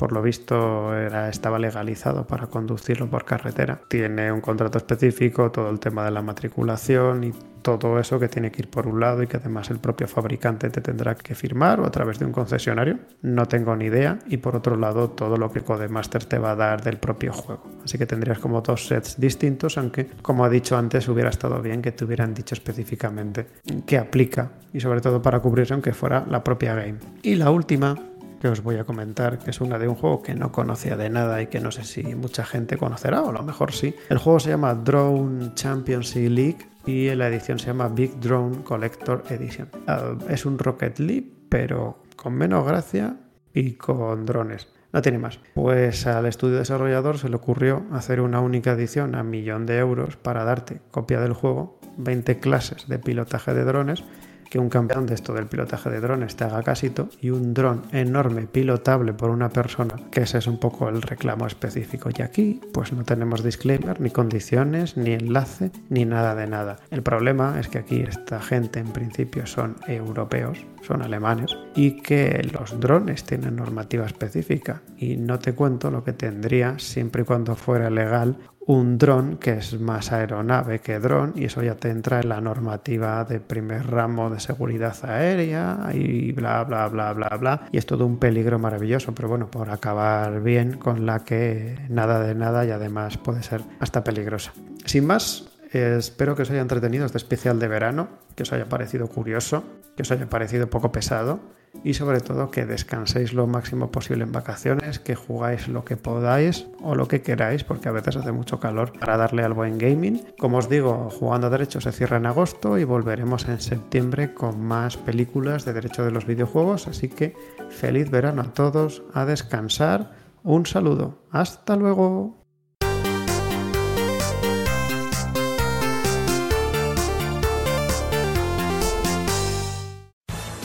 por 0.00 0.12
lo 0.12 0.22
visto 0.22 0.96
estaba 1.28 1.58
legalizado 1.58 2.26
para 2.26 2.46
conducirlo 2.46 3.10
por 3.10 3.26
carretera. 3.26 3.82
Tiene 3.86 4.32
un 4.32 4.40
contrato 4.40 4.78
específico, 4.78 5.50
todo 5.50 5.68
el 5.68 5.78
tema 5.78 6.06
de 6.06 6.10
la 6.10 6.22
matriculación 6.22 7.22
y 7.22 7.34
todo 7.60 7.98
eso 7.98 8.18
que 8.18 8.26
tiene 8.26 8.50
que 8.50 8.62
ir 8.62 8.70
por 8.70 8.86
un 8.86 8.98
lado 8.98 9.22
y 9.22 9.26
que 9.26 9.36
además 9.36 9.68
el 9.68 9.78
propio 9.78 10.08
fabricante 10.08 10.70
te 10.70 10.80
tendrá 10.80 11.14
que 11.16 11.34
firmar 11.34 11.80
o 11.80 11.84
a 11.84 11.90
través 11.90 12.18
de 12.18 12.24
un 12.24 12.32
concesionario. 12.32 12.98
No 13.20 13.44
tengo 13.44 13.76
ni 13.76 13.84
idea. 13.84 14.18
Y 14.26 14.38
por 14.38 14.56
otro 14.56 14.78
lado, 14.78 15.10
todo 15.10 15.36
lo 15.36 15.52
que 15.52 15.60
Codemaster 15.60 16.24
te 16.24 16.38
va 16.38 16.52
a 16.52 16.56
dar 16.56 16.82
del 16.82 16.96
propio 16.96 17.34
juego. 17.34 17.62
Así 17.84 17.98
que 17.98 18.06
tendrías 18.06 18.38
como 18.38 18.62
dos 18.62 18.86
sets 18.86 19.20
distintos, 19.20 19.76
aunque 19.76 20.06
como 20.22 20.46
he 20.46 20.48
dicho 20.48 20.78
antes, 20.78 21.06
hubiera 21.10 21.28
estado 21.28 21.60
bien 21.60 21.82
que 21.82 21.92
te 21.92 22.06
hubieran 22.06 22.32
dicho 22.32 22.54
específicamente 22.54 23.48
qué 23.84 23.98
aplica 23.98 24.52
y 24.72 24.80
sobre 24.80 25.02
todo 25.02 25.20
para 25.20 25.40
cubrirse 25.40 25.74
aunque 25.74 25.92
fuera 25.92 26.24
la 26.26 26.42
propia 26.42 26.74
game. 26.74 26.96
Y 27.22 27.34
la 27.34 27.50
última 27.50 27.96
que 28.40 28.48
os 28.48 28.62
voy 28.62 28.76
a 28.76 28.84
comentar, 28.84 29.38
que 29.38 29.50
es 29.50 29.60
una 29.60 29.78
de 29.78 29.86
un 29.86 29.94
juego 29.94 30.22
que 30.22 30.34
no 30.34 30.50
conocía 30.50 30.96
de 30.96 31.10
nada 31.10 31.42
y 31.42 31.48
que 31.48 31.60
no 31.60 31.70
sé 31.70 31.84
si 31.84 32.02
mucha 32.14 32.44
gente 32.44 32.78
conocerá, 32.78 33.22
o 33.22 33.28
a 33.28 33.32
lo 33.32 33.42
mejor 33.42 33.72
sí. 33.72 33.94
El 34.08 34.18
juego 34.18 34.40
se 34.40 34.50
llama 34.50 34.74
Drone 34.74 35.52
Championship 35.54 36.30
League 36.30 36.58
y 36.86 37.14
la 37.14 37.28
edición 37.28 37.58
se 37.58 37.66
llama 37.66 37.88
Big 37.88 38.18
Drone 38.18 38.62
Collector 38.64 39.24
Edition. 39.28 39.68
Ah, 39.86 40.14
es 40.28 40.46
un 40.46 40.58
Rocket 40.58 40.98
League, 40.98 41.30
pero 41.50 42.02
con 42.16 42.32
menos 42.32 42.66
gracia 42.66 43.16
y 43.52 43.72
con 43.72 44.24
drones. 44.24 44.68
No 44.92 45.02
tiene 45.02 45.18
más. 45.18 45.38
Pues 45.54 46.06
al 46.06 46.26
estudio 46.26 46.58
desarrollador 46.58 47.18
se 47.18 47.28
le 47.28 47.36
ocurrió 47.36 47.84
hacer 47.92 48.20
una 48.20 48.40
única 48.40 48.72
edición 48.72 49.14
a 49.14 49.22
millón 49.22 49.66
de 49.66 49.78
euros 49.78 50.16
para 50.16 50.44
darte 50.44 50.80
copia 50.90 51.20
del 51.20 51.34
juego, 51.34 51.78
20 51.98 52.40
clases 52.40 52.88
de 52.88 52.98
pilotaje 52.98 53.52
de 53.52 53.64
drones 53.64 54.02
que 54.50 54.58
un 54.58 54.68
campeón 54.68 55.06
de 55.06 55.14
esto 55.14 55.32
del 55.32 55.46
pilotaje 55.46 55.88
de 55.88 56.00
drones 56.00 56.34
te 56.34 56.44
haga 56.44 56.62
casito 56.62 57.08
y 57.20 57.30
un 57.30 57.54
dron 57.54 57.82
enorme 57.92 58.48
pilotable 58.48 59.14
por 59.14 59.30
una 59.30 59.48
persona, 59.48 59.94
que 60.10 60.22
ese 60.22 60.38
es 60.38 60.48
un 60.48 60.58
poco 60.58 60.88
el 60.88 61.00
reclamo 61.00 61.46
específico. 61.46 62.10
Y 62.14 62.20
aquí 62.20 62.60
pues 62.72 62.92
no 62.92 63.04
tenemos 63.04 63.44
disclaimer, 63.44 64.00
ni 64.00 64.10
condiciones, 64.10 64.96
ni 64.96 65.12
enlace, 65.12 65.70
ni 65.88 66.04
nada 66.04 66.34
de 66.34 66.48
nada. 66.48 66.78
El 66.90 67.02
problema 67.02 67.60
es 67.60 67.68
que 67.68 67.78
aquí 67.78 68.00
esta 68.00 68.40
gente 68.40 68.80
en 68.80 68.88
principio 68.88 69.46
son 69.46 69.76
europeos, 69.86 70.58
son 70.82 71.02
alemanes, 71.02 71.56
y 71.76 72.02
que 72.02 72.42
los 72.52 72.80
drones 72.80 73.22
tienen 73.24 73.56
normativa 73.56 74.04
específica. 74.04 74.82
Y 74.96 75.16
no 75.16 75.38
te 75.38 75.54
cuento 75.54 75.92
lo 75.92 76.02
que 76.02 76.12
tendría 76.12 76.78
siempre 76.78 77.22
y 77.22 77.24
cuando 77.24 77.54
fuera 77.54 77.88
legal 77.88 78.36
un 78.70 78.98
dron 78.98 79.36
que 79.38 79.54
es 79.54 79.80
más 79.80 80.12
aeronave 80.12 80.78
que 80.78 81.00
dron 81.00 81.32
y 81.34 81.46
eso 81.46 81.60
ya 81.60 81.74
te 81.74 81.90
entra 81.90 82.20
en 82.20 82.28
la 82.28 82.40
normativa 82.40 83.24
de 83.24 83.40
primer 83.40 83.90
ramo 83.90 84.30
de 84.30 84.38
seguridad 84.38 84.96
aérea 85.02 85.90
y 85.92 86.30
bla 86.30 86.62
bla 86.62 86.86
bla 86.86 87.12
bla 87.12 87.36
bla. 87.36 87.66
Y 87.72 87.78
es 87.78 87.86
todo 87.86 88.06
un 88.06 88.18
peligro 88.18 88.60
maravilloso 88.60 89.12
pero 89.12 89.28
bueno 89.28 89.50
por 89.50 89.70
acabar 89.70 90.40
bien 90.40 90.76
con 90.78 91.04
la 91.04 91.24
que 91.24 91.78
nada 91.88 92.20
de 92.20 92.36
nada 92.36 92.64
y 92.64 92.70
además 92.70 93.18
puede 93.18 93.42
ser 93.42 93.62
hasta 93.80 94.04
peligrosa. 94.04 94.52
Sin 94.84 95.04
más 95.04 95.48
espero 95.72 96.36
que 96.36 96.42
os 96.42 96.50
haya 96.50 96.60
entretenido 96.60 97.06
este 97.06 97.18
especial 97.18 97.58
de 97.58 97.66
verano 97.66 98.08
que 98.36 98.44
os 98.44 98.52
haya 98.52 98.68
parecido 98.68 99.08
curioso 99.08 99.64
que 99.96 100.02
os 100.02 100.10
haya 100.12 100.28
parecido 100.28 100.70
poco 100.70 100.92
pesado 100.92 101.40
y 101.84 101.94
sobre 101.94 102.20
todo 102.20 102.50
que 102.50 102.66
descanséis 102.66 103.32
lo 103.32 103.46
máximo 103.46 103.90
posible 103.90 104.24
en 104.24 104.32
vacaciones, 104.32 104.98
que 104.98 105.14
jugáis 105.14 105.68
lo 105.68 105.84
que 105.84 105.96
podáis 105.96 106.66
o 106.82 106.94
lo 106.94 107.08
que 107.08 107.22
queráis, 107.22 107.64
porque 107.64 107.88
a 107.88 107.92
veces 107.92 108.16
hace 108.16 108.32
mucho 108.32 108.60
calor 108.60 108.92
para 108.98 109.16
darle 109.16 109.42
al 109.42 109.54
buen 109.54 109.78
gaming. 109.78 110.22
Como 110.38 110.58
os 110.58 110.68
digo, 110.68 111.10
jugando 111.10 111.46
a 111.46 111.50
derecho 111.50 111.80
se 111.80 111.92
cierra 111.92 112.16
en 112.16 112.26
agosto 112.26 112.78
y 112.78 112.84
volveremos 112.84 113.48
en 113.48 113.60
septiembre 113.60 114.34
con 114.34 114.60
más 114.60 114.96
películas 114.96 115.64
de 115.64 115.72
derecho 115.72 116.04
de 116.04 116.10
los 116.10 116.26
videojuegos, 116.26 116.88
así 116.88 117.08
que 117.08 117.34
feliz 117.70 118.10
verano 118.10 118.42
a 118.42 118.52
todos, 118.52 119.02
a 119.14 119.24
descansar, 119.24 120.12
un 120.42 120.66
saludo, 120.66 121.22
hasta 121.30 121.76
luego. 121.76 122.39